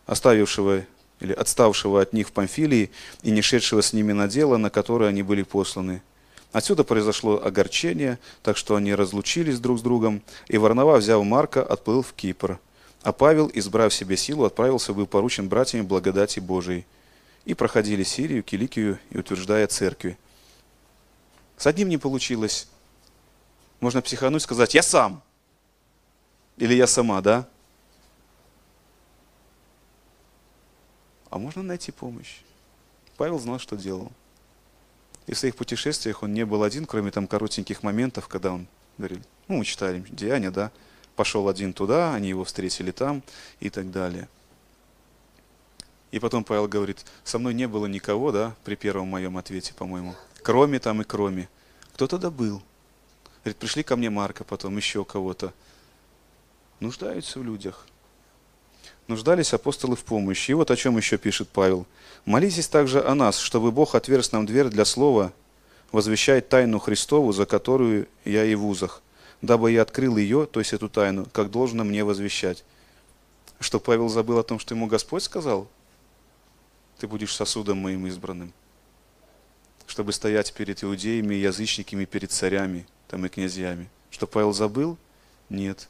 оставившего 0.08 0.86
или 1.20 1.34
отставшего 1.34 2.02
от 2.02 2.14
них 2.14 2.30
в 2.30 2.32
Памфилии 2.32 2.90
и 3.22 3.30
не 3.30 3.44
шедшего 3.44 3.82
с 3.82 3.94
ними 3.94 4.12
на 4.12 4.28
дело, 4.28 4.58
на 4.58 4.72
которое 4.72 5.10
они 5.10 5.22
были 5.22 5.44
посланы. 5.44 6.02
Отсюда 6.52 6.84
произошло 6.84 7.40
огорчение, 7.44 8.18
так 8.42 8.58
что 8.58 8.76
они 8.76 8.96
разлучились 8.96 9.60
друг 9.60 9.78
с 9.78 9.82
другом, 9.82 10.24
и 10.48 10.58
Варнава, 10.58 10.98
взяв 10.98 11.24
Марка, 11.24 11.62
отплыл 11.62 12.02
в 12.02 12.14
Кипр. 12.14 12.60
А 13.06 13.14
Павел, 13.14 13.52
избрав 13.54 13.94
себе 13.94 14.18
силу, 14.18 14.46
отправился 14.46 14.92
был 14.92 15.06
поручен 15.06 15.48
братьями 15.48 15.84
благодати 15.84 16.40
Божией. 16.40 16.88
И 17.46 17.54
проходили 17.54 18.02
Сирию, 18.02 18.42
Киликию 18.42 18.98
и 19.12 19.20
утверждая 19.20 19.68
церкви. 19.68 20.18
С 21.56 21.68
одним 21.68 21.88
не 21.88 22.00
получилось, 22.00 22.68
можно 23.80 24.02
психануть, 24.02 24.42
сказать, 24.42 24.74
я 24.74 24.82
сам. 24.82 25.22
Или 26.58 26.74
я 26.74 26.88
сама, 26.88 27.22
да? 27.22 27.48
А 31.30 31.38
можно 31.38 31.62
найти 31.62 31.92
помощь. 31.92 32.40
Павел 33.18 33.38
знал, 33.38 33.60
что 33.60 33.76
делал. 33.76 34.12
И 35.28 35.34
в 35.34 35.38
своих 35.38 35.56
путешествиях 35.56 36.24
он 36.24 36.34
не 36.34 36.44
был 36.44 36.64
один, 36.64 36.88
кроме 36.88 37.12
там 37.12 37.28
коротеньких 37.28 37.84
моментов, 37.84 38.28
когда 38.28 38.52
он 38.52 38.66
говорил, 38.98 39.20
ну, 39.48 39.58
мы 39.58 39.64
читали 39.64 40.04
Деяния, 40.10 40.50
да, 40.50 40.72
пошел 41.16 41.48
один 41.48 41.74
туда, 41.74 42.14
они 42.14 42.30
его 42.30 42.44
встретили 42.44 42.92
там 42.92 43.24
и 43.60 43.70
так 43.70 43.92
далее. 43.92 44.28
И 46.12 46.20
потом 46.20 46.44
Павел 46.44 46.68
говорит, 46.68 47.06
со 47.24 47.40
мной 47.40 47.54
не 47.54 47.68
было 47.68 47.88
никого, 47.88 48.32
да, 48.32 48.56
при 48.64 48.76
первом 48.76 49.08
моем 49.08 49.38
ответе, 49.38 49.74
по-моему, 49.74 50.16
кроме 50.44 50.80
там 50.80 51.02
и 51.02 51.04
кроме. 51.04 51.50
Кто 51.94 52.08
тогда 52.08 52.30
был? 52.30 52.62
Говорит, 53.44 53.58
пришли 53.58 53.84
ко 53.84 53.96
мне 53.96 54.10
Марка, 54.10 54.44
потом 54.44 54.78
еще 54.78 55.04
кого-то. 55.04 55.54
Нуждаются 56.80 57.40
в 57.40 57.44
людях. 57.44 57.86
Нуждались 59.08 59.54
апостолы 59.54 59.96
в 59.96 60.04
помощи. 60.04 60.52
И 60.52 60.54
вот 60.54 60.72
о 60.72 60.76
чем 60.76 60.98
еще 60.98 61.18
пишет 61.18 61.50
Павел. 61.50 61.86
«Молитесь 62.26 62.68
также 62.68 63.04
о 63.04 63.14
нас, 63.14 63.38
чтобы 63.38 63.72
Бог 63.72 63.94
отверз 63.94 64.32
нам 64.32 64.46
дверь 64.46 64.70
для 64.70 64.84
слова, 64.84 65.32
возвещать 65.92 66.50
тайну 66.50 66.80
Христову, 66.80 67.32
за 67.32 67.46
которую 67.46 68.08
я 68.26 68.44
и 68.46 68.56
в 68.56 68.66
узах, 68.66 69.02
дабы 69.46 69.72
я 69.72 69.82
открыл 69.82 70.18
ее, 70.18 70.46
то 70.46 70.60
есть 70.60 70.74
эту 70.74 70.90
тайну, 70.90 71.28
как 71.32 71.52
должно 71.52 71.84
мне 71.84 72.04
возвещать». 72.04 72.64
Что 73.60 73.80
Павел 73.80 74.10
забыл 74.10 74.38
о 74.40 74.44
том, 74.44 74.60
что 74.60 74.76
ему 74.76 74.88
Господь 74.88 75.24
сказал? 75.24 75.70
Ты 77.00 77.08
будешь 77.08 77.34
сосудом 77.34 77.78
моим 77.78 78.06
избранным, 78.08 78.52
чтобы 79.88 80.12
стоять 80.12 80.54
перед 80.54 80.84
иудеями 80.84 81.36
язычниками, 81.36 82.06
перед 82.06 82.32
царями– 82.32 82.86
там 83.08 83.26
и 83.26 83.30
князьями. 83.30 83.90
Что 84.10 84.28
Павел 84.28 84.54
забыл? 84.54 84.98
Нет. 85.50 85.88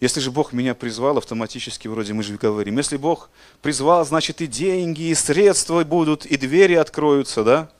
Если 0.00 0.20
же 0.20 0.30
Бог 0.30 0.52
меня 0.52 0.74
призвал, 0.74 1.18
автоматически 1.18 1.86
вроде 1.86 2.14
мы 2.14 2.22
же 2.22 2.36
говорим, 2.36 2.78
если 2.78 2.96
Бог 2.96 3.30
призвал, 3.60 4.04
значит 4.04 4.40
и 4.40 4.46
деньги, 4.46 5.02
и 5.02 5.14
средства 5.14 5.84
будут, 5.84 6.24
и 6.24 6.36
двери 6.36 6.74
откроются, 6.74 7.44
да? 7.44 7.70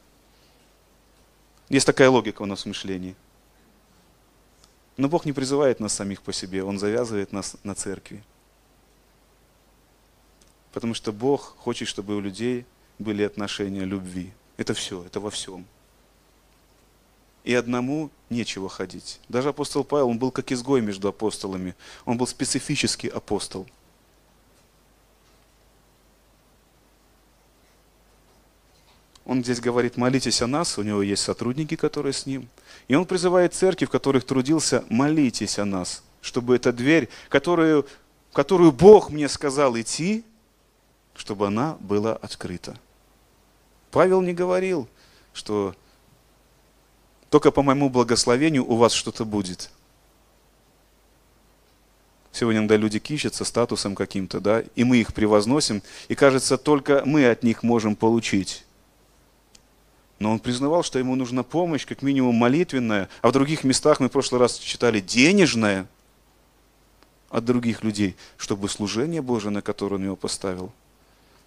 Есть 1.68 1.86
такая 1.86 2.10
логика 2.10 2.42
у 2.42 2.46
нас 2.46 2.62
в 2.62 2.66
мышлении. 2.66 3.16
Но 5.00 5.08
Бог 5.08 5.24
не 5.24 5.32
призывает 5.32 5.80
нас 5.80 5.94
самих 5.94 6.20
по 6.20 6.30
себе, 6.30 6.62
Он 6.62 6.78
завязывает 6.78 7.32
нас 7.32 7.56
на 7.64 7.74
церкви. 7.74 8.22
Потому 10.72 10.92
что 10.92 11.10
Бог 11.10 11.56
хочет, 11.56 11.88
чтобы 11.88 12.14
у 12.14 12.20
людей 12.20 12.66
были 12.98 13.22
отношения 13.22 13.84
любви. 13.86 14.30
Это 14.58 14.74
все, 14.74 15.02
это 15.04 15.18
во 15.18 15.30
всем 15.30 15.64
и 17.44 17.54
одному 17.54 18.10
нечего 18.28 18.68
ходить. 18.68 19.18
Даже 19.30 19.48
апостол 19.48 19.82
Павел, 19.82 20.08
он 20.08 20.18
был 20.18 20.30
как 20.30 20.52
изгой 20.52 20.82
между 20.82 21.08
апостолами. 21.08 21.74
Он 22.04 22.18
был 22.18 22.26
специфический 22.26 23.08
апостол. 23.08 23.66
Он 29.24 29.42
здесь 29.42 29.60
говорит, 29.60 29.96
молитесь 29.96 30.42
о 30.42 30.46
нас, 30.46 30.76
у 30.76 30.82
него 30.82 31.02
есть 31.02 31.22
сотрудники, 31.22 31.76
которые 31.76 32.12
с 32.12 32.26
ним. 32.26 32.48
И 32.90 32.94
он 32.96 33.06
призывает 33.06 33.54
церкви, 33.54 33.84
в 33.84 33.88
которых 33.88 34.24
трудился, 34.24 34.84
молитесь 34.88 35.60
о 35.60 35.64
нас, 35.64 36.02
чтобы 36.20 36.56
эта 36.56 36.72
дверь, 36.72 37.08
которую, 37.28 37.86
которую 38.32 38.72
Бог 38.72 39.10
мне 39.10 39.28
сказал 39.28 39.78
идти, 39.78 40.24
чтобы 41.14 41.46
она 41.46 41.76
была 41.78 42.16
открыта. 42.16 42.76
Павел 43.92 44.22
не 44.22 44.32
говорил, 44.32 44.88
что 45.32 45.76
только 47.28 47.52
по 47.52 47.62
моему 47.62 47.90
благословению 47.90 48.68
у 48.68 48.74
вас 48.74 48.90
что-то 48.90 49.24
будет. 49.24 49.70
Сегодня 52.32 52.58
иногда 52.58 52.76
люди 52.76 52.98
кичатся 52.98 53.44
статусом 53.44 53.94
каким-то, 53.94 54.40
да, 54.40 54.64
и 54.74 54.82
мы 54.82 54.96
их 54.96 55.14
превозносим, 55.14 55.84
и 56.08 56.16
кажется, 56.16 56.58
только 56.58 57.04
мы 57.06 57.30
от 57.30 57.44
них 57.44 57.62
можем 57.62 57.94
получить. 57.94 58.64
Но 60.20 60.30
он 60.30 60.38
признавал, 60.38 60.84
что 60.84 60.98
ему 60.98 61.16
нужна 61.16 61.42
помощь, 61.42 61.86
как 61.86 62.02
минимум 62.02 62.36
молитвенная, 62.36 63.08
а 63.22 63.28
в 63.28 63.32
других 63.32 63.64
местах 63.64 64.00
мы 64.00 64.08
в 64.08 64.12
прошлый 64.12 64.38
раз 64.38 64.58
читали 64.58 65.00
денежная 65.00 65.86
от 67.30 67.44
других 67.46 67.82
людей, 67.82 68.16
чтобы 68.36 68.68
служение 68.68 69.22
Божие, 69.22 69.50
на 69.50 69.62
которое 69.62 69.96
он 69.96 70.04
его 70.04 70.16
поставил, 70.16 70.72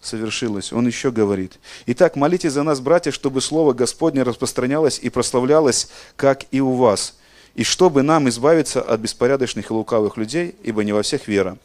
совершилось. 0.01 0.73
Он 0.73 0.87
еще 0.87 1.11
говорит. 1.11 1.59
Итак, 1.85 2.15
молитесь 2.15 2.53
за 2.53 2.63
нас, 2.63 2.79
братья, 2.79 3.11
чтобы 3.11 3.41
Слово 3.41 3.73
Господне 3.73 4.23
распространялось 4.23 4.97
и 4.99 5.09
прославлялось, 5.09 5.89
как 6.15 6.45
и 6.49 6.59
у 6.59 6.73
вас, 6.73 7.15
и 7.53 7.63
чтобы 7.63 8.01
нам 8.01 8.27
избавиться 8.27 8.81
от 8.81 8.99
беспорядочных 8.99 9.69
и 9.69 9.73
лукавых 9.73 10.17
людей, 10.17 10.55
ибо 10.63 10.83
не 10.83 10.93
во 10.93 11.03
всех 11.03 11.27
вера. 11.27 11.59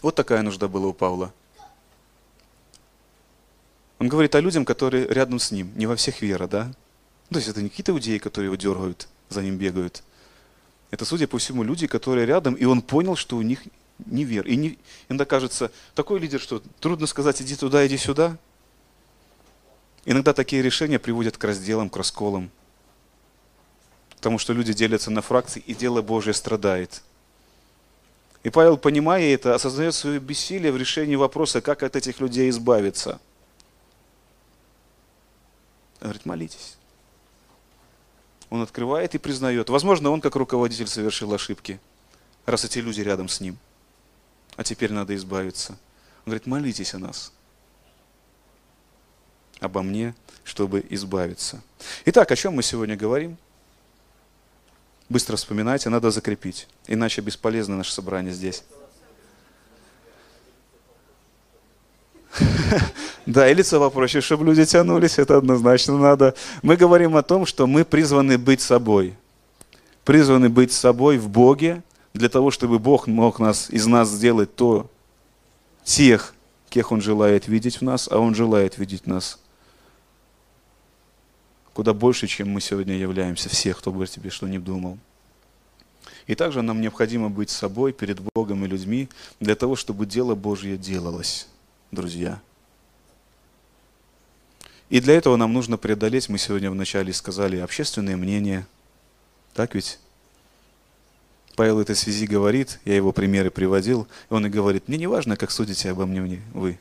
Вот 0.00 0.14
такая 0.14 0.40
нужда 0.40 0.66
была 0.66 0.86
у 0.86 0.92
Павла. 0.94 1.30
Он 4.02 4.08
говорит 4.08 4.34
о 4.34 4.40
людям, 4.40 4.64
которые 4.64 5.06
рядом 5.06 5.38
с 5.38 5.52
ним, 5.52 5.70
не 5.76 5.86
во 5.86 5.94
всех 5.94 6.22
вера, 6.22 6.48
да? 6.48 6.72
То 7.30 7.36
есть 7.36 7.46
это 7.46 7.62
не 7.62 7.68
какие-то 7.68 7.92
иудеи, 7.92 8.18
которые 8.18 8.46
его 8.48 8.56
дергают, 8.56 9.06
за 9.28 9.42
ним 9.42 9.58
бегают. 9.58 10.02
Это, 10.90 11.04
судя 11.04 11.28
по 11.28 11.38
всему, 11.38 11.62
люди, 11.62 11.86
которые 11.86 12.26
рядом, 12.26 12.54
и 12.54 12.64
он 12.64 12.82
понял, 12.82 13.14
что 13.14 13.36
у 13.36 13.42
них 13.42 13.60
не 14.04 14.24
вера. 14.24 14.48
И 14.48 14.56
не, 14.56 14.76
иногда 15.08 15.24
кажется, 15.24 15.70
такой 15.94 16.18
лидер, 16.18 16.40
что 16.40 16.60
трудно 16.80 17.06
сказать, 17.06 17.40
иди 17.42 17.54
туда, 17.54 17.86
иди 17.86 17.96
сюда. 17.96 18.36
Иногда 20.04 20.32
такие 20.32 20.62
решения 20.62 20.98
приводят 20.98 21.38
к 21.38 21.44
разделам, 21.44 21.88
к 21.88 21.96
расколам. 21.96 22.50
Потому 24.16 24.38
что 24.38 24.52
люди 24.52 24.72
делятся 24.72 25.12
на 25.12 25.22
фракции, 25.22 25.62
и 25.64 25.76
дело 25.76 26.02
Божье 26.02 26.32
страдает. 26.32 27.02
И 28.42 28.50
Павел, 28.50 28.78
понимая 28.78 29.32
это, 29.32 29.54
осознает 29.54 29.94
свое 29.94 30.18
бессилие 30.18 30.72
в 30.72 30.76
решении 30.76 31.14
вопроса, 31.14 31.60
как 31.60 31.84
от 31.84 31.94
этих 31.94 32.18
людей 32.18 32.50
избавиться– 32.50 33.20
он 36.02 36.08
говорит, 36.08 36.26
молитесь. 36.26 36.76
Он 38.50 38.60
открывает 38.60 39.14
и 39.14 39.18
признает. 39.18 39.70
Возможно, 39.70 40.10
он 40.10 40.20
как 40.20 40.34
руководитель 40.34 40.88
совершил 40.88 41.32
ошибки, 41.32 41.80
раз 42.44 42.64
эти 42.64 42.80
люди 42.80 43.00
рядом 43.00 43.28
с 43.28 43.40
ним. 43.40 43.56
А 44.56 44.64
теперь 44.64 44.92
надо 44.92 45.14
избавиться. 45.14 45.72
Он 45.72 46.32
говорит, 46.32 46.46
молитесь 46.46 46.92
о 46.94 46.98
нас. 46.98 47.32
Обо 49.60 49.82
мне, 49.82 50.14
чтобы 50.42 50.84
избавиться. 50.90 51.62
Итак, 52.04 52.30
о 52.32 52.36
чем 52.36 52.54
мы 52.54 52.64
сегодня 52.64 52.96
говорим? 52.96 53.38
Быстро 55.08 55.36
вспоминайте, 55.36 55.88
надо 55.88 56.10
закрепить. 56.10 56.66
Иначе 56.88 57.20
бесполезно 57.20 57.76
наше 57.76 57.92
собрание 57.92 58.34
здесь. 58.34 58.64
Да, 63.26 63.48
и 63.48 63.54
лицо 63.54 63.78
попроще, 63.78 64.20
чтобы 64.20 64.44
люди 64.44 64.64
тянулись, 64.64 65.18
это 65.18 65.36
однозначно 65.36 65.96
надо. 65.98 66.34
Мы 66.62 66.76
говорим 66.76 67.16
о 67.16 67.22
том, 67.22 67.46
что 67.46 67.66
мы 67.66 67.84
призваны 67.84 68.38
быть 68.38 68.60
собой. 68.60 69.14
Призваны 70.04 70.48
быть 70.48 70.72
собой 70.72 71.18
в 71.18 71.28
Боге, 71.28 71.82
для 72.14 72.28
того, 72.28 72.50
чтобы 72.50 72.78
Бог 72.78 73.06
мог 73.06 73.38
нас, 73.38 73.70
из 73.70 73.86
нас 73.86 74.08
сделать 74.08 74.54
то, 74.54 74.90
тех, 75.84 76.34
кех 76.68 76.92
Он 76.92 77.00
желает 77.00 77.48
видеть 77.48 77.80
в 77.80 77.82
нас, 77.82 78.08
а 78.10 78.18
Он 78.18 78.34
желает 78.34 78.78
видеть 78.78 79.06
нас 79.06 79.38
куда 81.72 81.94
больше, 81.94 82.26
чем 82.26 82.50
мы 82.50 82.60
сегодня 82.60 82.96
являемся, 82.96 83.48
всех, 83.48 83.78
кто 83.78 83.92
бы 83.92 84.06
тебе 84.06 84.30
что 84.30 84.46
ни 84.48 84.58
думал. 84.58 84.98
И 86.26 86.34
также 86.34 86.62
нам 86.62 86.80
необходимо 86.80 87.30
быть 87.30 87.50
собой 87.50 87.92
перед 87.92 88.20
Богом 88.34 88.64
и 88.64 88.68
людьми 88.68 89.08
для 89.40 89.54
того, 89.54 89.74
чтобы 89.76 90.06
дело 90.06 90.34
Божье 90.34 90.76
делалось, 90.76 91.48
друзья. 91.90 92.40
И 94.92 95.00
для 95.00 95.14
этого 95.14 95.36
нам 95.36 95.54
нужно 95.54 95.78
преодолеть, 95.78 96.28
мы 96.28 96.36
сегодня 96.36 96.70
вначале 96.70 97.14
сказали, 97.14 97.56
общественное 97.56 98.14
мнение. 98.14 98.66
Так 99.54 99.74
ведь? 99.74 99.98
Павел 101.56 101.76
в 101.76 101.78
этой 101.78 101.96
связи 101.96 102.26
говорит, 102.26 102.78
я 102.84 102.94
его 102.94 103.10
примеры 103.10 103.50
приводил, 103.50 104.06
и 104.28 104.34
он 104.34 104.44
и 104.44 104.50
говорит, 104.50 104.88
мне 104.88 104.98
не 104.98 105.06
важно, 105.06 105.38
как 105.38 105.50
судите 105.50 105.88
обо 105.88 106.04
мне 106.04 106.42
вы. 106.52 106.78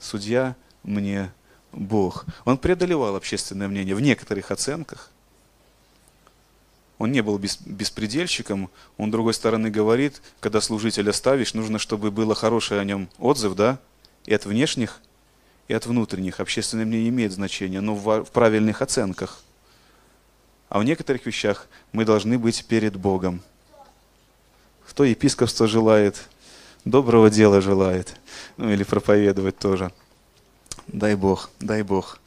Судья 0.00 0.56
мне 0.82 1.30
Бог. 1.70 2.24
Он 2.44 2.58
преодолевал 2.58 3.14
общественное 3.14 3.68
мнение 3.68 3.94
в 3.94 4.00
некоторых 4.00 4.50
оценках. 4.50 5.12
Он 6.98 7.12
не 7.12 7.22
был 7.22 7.38
беспредельщиком. 7.38 8.68
Он, 8.96 9.10
с 9.10 9.12
другой 9.12 9.34
стороны, 9.34 9.70
говорит, 9.70 10.20
когда 10.40 10.60
служителя 10.60 11.12
ставишь, 11.12 11.54
нужно, 11.54 11.78
чтобы 11.78 12.10
было 12.10 12.34
хороший 12.34 12.80
о 12.80 12.84
нем 12.84 13.08
отзыв, 13.18 13.54
да, 13.54 13.78
и 14.24 14.34
от 14.34 14.44
внешних 14.44 15.00
и 15.68 15.74
от 15.74 15.86
внутренних. 15.86 16.40
Общественное 16.40 16.84
мнение 16.84 17.08
имеет 17.08 17.32
значение, 17.32 17.80
но 17.80 17.94
в, 17.94 18.24
правильных 18.24 18.82
оценках. 18.82 19.40
А 20.68 20.78
в 20.78 20.84
некоторых 20.84 21.26
вещах 21.26 21.66
мы 21.92 22.04
должны 22.04 22.38
быть 22.38 22.64
перед 22.66 22.96
Богом. 22.96 23.42
Кто 24.88 25.04
епископство 25.04 25.66
желает, 25.66 26.28
доброго 26.84 27.30
дела 27.30 27.60
желает, 27.60 28.16
ну 28.56 28.70
или 28.70 28.84
проповедовать 28.84 29.58
тоже. 29.58 29.92
Дай 30.86 31.16
Бог, 31.16 31.50
дай 31.60 31.82
Бог, 31.82 32.20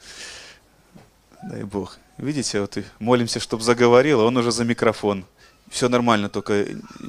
дай 1.42 1.64
Бог. 1.64 1.98
Видите, 2.18 2.60
вот 2.60 2.76
и 2.76 2.84
молимся, 2.98 3.40
чтобы 3.40 3.62
заговорил, 3.62 4.20
а 4.20 4.24
он 4.24 4.36
уже 4.36 4.52
за 4.52 4.64
микрофон. 4.64 5.24
Все 5.70 5.88
нормально, 5.88 6.28
только 6.28 6.66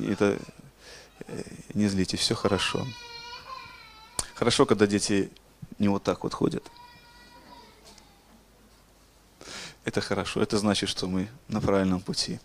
это 0.07 0.37
э, 1.27 1.41
не 1.73 1.87
злите, 1.87 2.15
все 2.15 2.35
хорошо. 2.35 2.87
Хорошо, 4.35 4.65
когда 4.65 4.87
дети 4.87 5.29
не 5.81 5.89
вот 5.89 6.03
так 6.03 6.23
вот 6.23 6.33
ходят. 6.33 6.63
Это 9.83 9.99
хорошо, 9.99 10.41
это 10.41 10.59
значит, 10.59 10.89
что 10.89 11.07
мы 11.07 11.27
на 11.47 11.59
правильном 11.59 12.01
пути. 12.01 12.39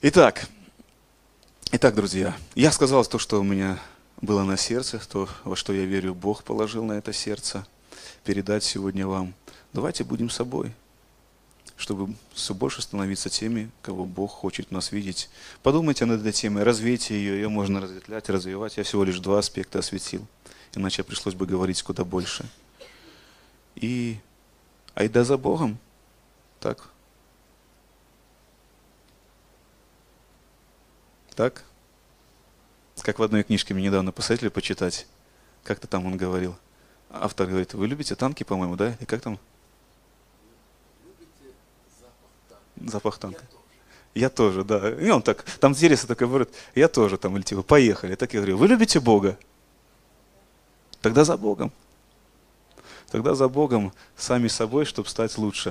Итак, 0.00 0.46
итак, 1.72 1.96
друзья, 1.96 2.36
я 2.54 2.70
сказал 2.70 3.04
то, 3.04 3.18
что 3.18 3.40
у 3.40 3.42
меня 3.42 3.80
было 4.20 4.44
на 4.44 4.56
сердце, 4.56 5.00
то, 5.00 5.28
во 5.42 5.56
что 5.56 5.72
я 5.72 5.84
верю, 5.84 6.14
Бог 6.14 6.44
положил 6.44 6.84
на 6.84 6.92
это 6.92 7.12
сердце, 7.12 7.66
передать 8.22 8.62
сегодня 8.62 9.08
вам. 9.08 9.34
Давайте 9.72 10.04
будем 10.04 10.30
собой, 10.30 10.72
чтобы 11.76 12.14
все 12.32 12.54
больше 12.54 12.80
становиться 12.80 13.28
теми, 13.28 13.72
кого 13.82 14.04
Бог 14.04 14.30
хочет 14.30 14.70
нас 14.70 14.92
видеть. 14.92 15.30
Подумайте 15.64 16.04
над 16.04 16.20
этой 16.20 16.32
темой, 16.32 16.62
развейте 16.62 17.16
ее, 17.16 17.34
ее 17.34 17.48
можно 17.48 17.80
разветвлять, 17.80 18.28
развивать. 18.28 18.76
Я 18.76 18.84
всего 18.84 19.02
лишь 19.02 19.18
два 19.18 19.40
аспекта 19.40 19.80
осветил 19.80 20.24
иначе 20.74 21.02
пришлось 21.02 21.34
бы 21.34 21.46
говорить 21.46 21.82
куда 21.82 22.04
больше. 22.04 22.48
И 23.74 24.18
айда 24.94 25.24
за 25.24 25.36
Богом, 25.36 25.78
так? 26.60 26.88
Так? 31.34 31.64
Как 33.02 33.18
в 33.18 33.22
одной 33.22 33.42
книжке 33.42 33.74
мне 33.74 33.84
недавно 33.84 34.12
посоветовали 34.12 34.50
почитать. 34.50 35.06
Как-то 35.64 35.86
там 35.86 36.06
он 36.06 36.16
говорил. 36.16 36.56
Автор 37.10 37.46
говорит, 37.46 37.74
вы 37.74 37.88
любите 37.88 38.14
танки, 38.14 38.44
по-моему, 38.44 38.76
да? 38.76 38.96
И 39.00 39.04
как 39.04 39.20
там? 39.20 39.38
Запах 42.76 43.18
танка. 43.18 43.44
Я 44.14 44.28
тоже, 44.28 44.62
да. 44.64 44.90
И 44.90 45.08
он 45.08 45.22
так, 45.22 45.42
там 45.58 45.72
интересно 45.72 46.08
такой 46.08 46.28
говорит, 46.28 46.50
я 46.74 46.88
тоже 46.88 47.16
там, 47.16 47.36
или 47.36 47.42
типа, 47.42 47.62
поехали. 47.62 48.14
Так 48.14 48.34
я 48.34 48.40
говорю, 48.40 48.58
вы 48.58 48.68
любите 48.68 49.00
Бога? 49.00 49.38
Тогда 51.02 51.24
за 51.24 51.36
Богом. 51.36 51.72
Тогда 53.10 53.34
за 53.34 53.48
Богом, 53.48 53.92
сами 54.16 54.48
собой, 54.48 54.86
чтобы 54.86 55.08
стать 55.08 55.36
лучше. 55.36 55.70